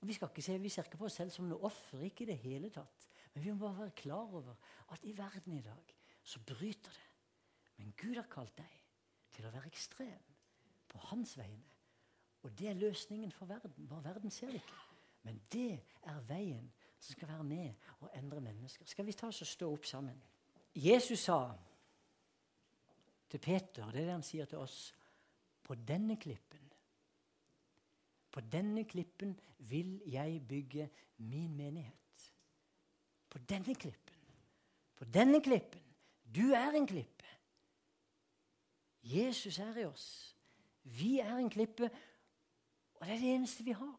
[0.00, 2.22] Og Vi skal ikke se, vi ser ikke på oss selv som noe offer, ikke
[2.22, 3.08] i det hele tatt.
[3.34, 4.54] Men vi må bare være klar over
[4.94, 7.08] at i verden i dag så bryter det.
[7.76, 8.76] Men Gud har kalt deg
[9.34, 10.30] til å være ekstrem
[10.88, 11.77] på hans vegne.
[12.42, 13.88] Og det er løsningen for verden.
[13.88, 14.74] Bare verden ser det ikke.
[15.22, 18.86] Men det er veien som skal være med og endre mennesker.
[18.86, 20.22] Skal vi ta oss og stå opp sammen?
[20.74, 21.40] Jesus sa
[23.30, 24.94] til Peter, det er det han sier til oss,
[25.62, 26.64] på denne klippen
[28.32, 32.32] På denne klippen vil jeg bygge min menighet.
[33.30, 34.16] På denne klippen.
[34.96, 35.80] På denne klippen.
[36.36, 37.24] Du er en klippe.
[39.02, 40.36] Jesus er i oss.
[40.82, 41.90] Vi er en klippe,
[42.98, 43.98] og det er det eneste vi har.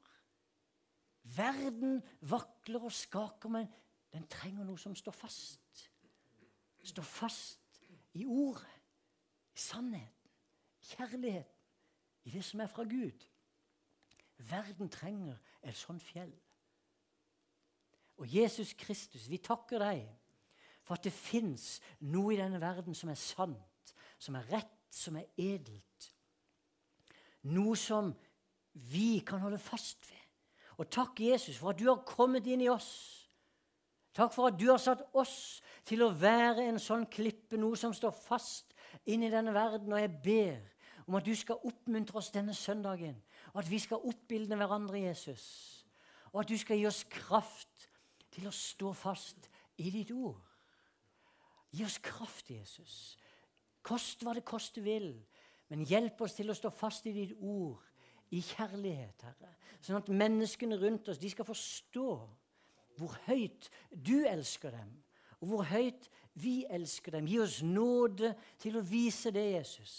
[1.24, 3.68] Verden vakler og skaker, men
[4.14, 5.86] den trenger noe som står fast.
[6.84, 7.82] Står fast
[8.18, 8.76] i ordet,
[9.56, 10.32] i sannheten,
[10.82, 11.56] kjærligheten,
[12.24, 13.26] i det som er fra Gud.
[14.50, 16.34] Verden trenger et sånt fjell.
[18.20, 20.04] Og Jesus Kristus, vi takker deg
[20.84, 25.20] for at det fins noe i denne verden som er sant, som er rett, som
[25.20, 26.08] er edelt.
[27.48, 28.12] Noe som
[28.74, 30.26] vi kan holde fast ved.
[30.80, 32.90] Og takk, Jesus, for at du har kommet inn i oss.
[34.16, 37.94] Takk for at du har satt oss til å være en sånn klippe, noe som
[37.96, 38.76] står fast
[39.10, 39.92] inn i denne verden.
[39.94, 43.18] Og jeg ber om at du skal oppmuntre oss denne søndagen,
[43.54, 45.46] og at vi skal oppbilde hverandre, Jesus.
[46.32, 47.90] Og at du skal gi oss kraft
[48.30, 49.50] til å stå fast
[49.82, 50.40] i ditt ord.
[51.74, 53.18] Gi oss kraft, Jesus.
[53.86, 55.12] Kost hva det koste vil.
[55.70, 57.78] Men hjelp oss til å stå fast i ditt ord,
[58.36, 59.54] i kjærlighet, Herre.
[59.80, 62.10] Sånn at menneskene rundt oss de skal forstå
[63.00, 64.92] hvor høyt du elsker dem,
[65.40, 66.10] og hvor høyt
[66.40, 67.28] vi elsker dem.
[67.28, 69.96] Gi oss nåde til å vise det, Jesus.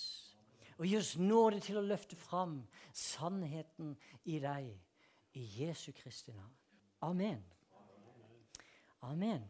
[0.79, 2.61] Og gi oss nåde til å løfte fram
[2.97, 4.71] sannheten i deg.
[5.39, 6.55] I Jesu Kristi navn.
[7.07, 7.43] Amen.
[9.07, 9.45] Amen.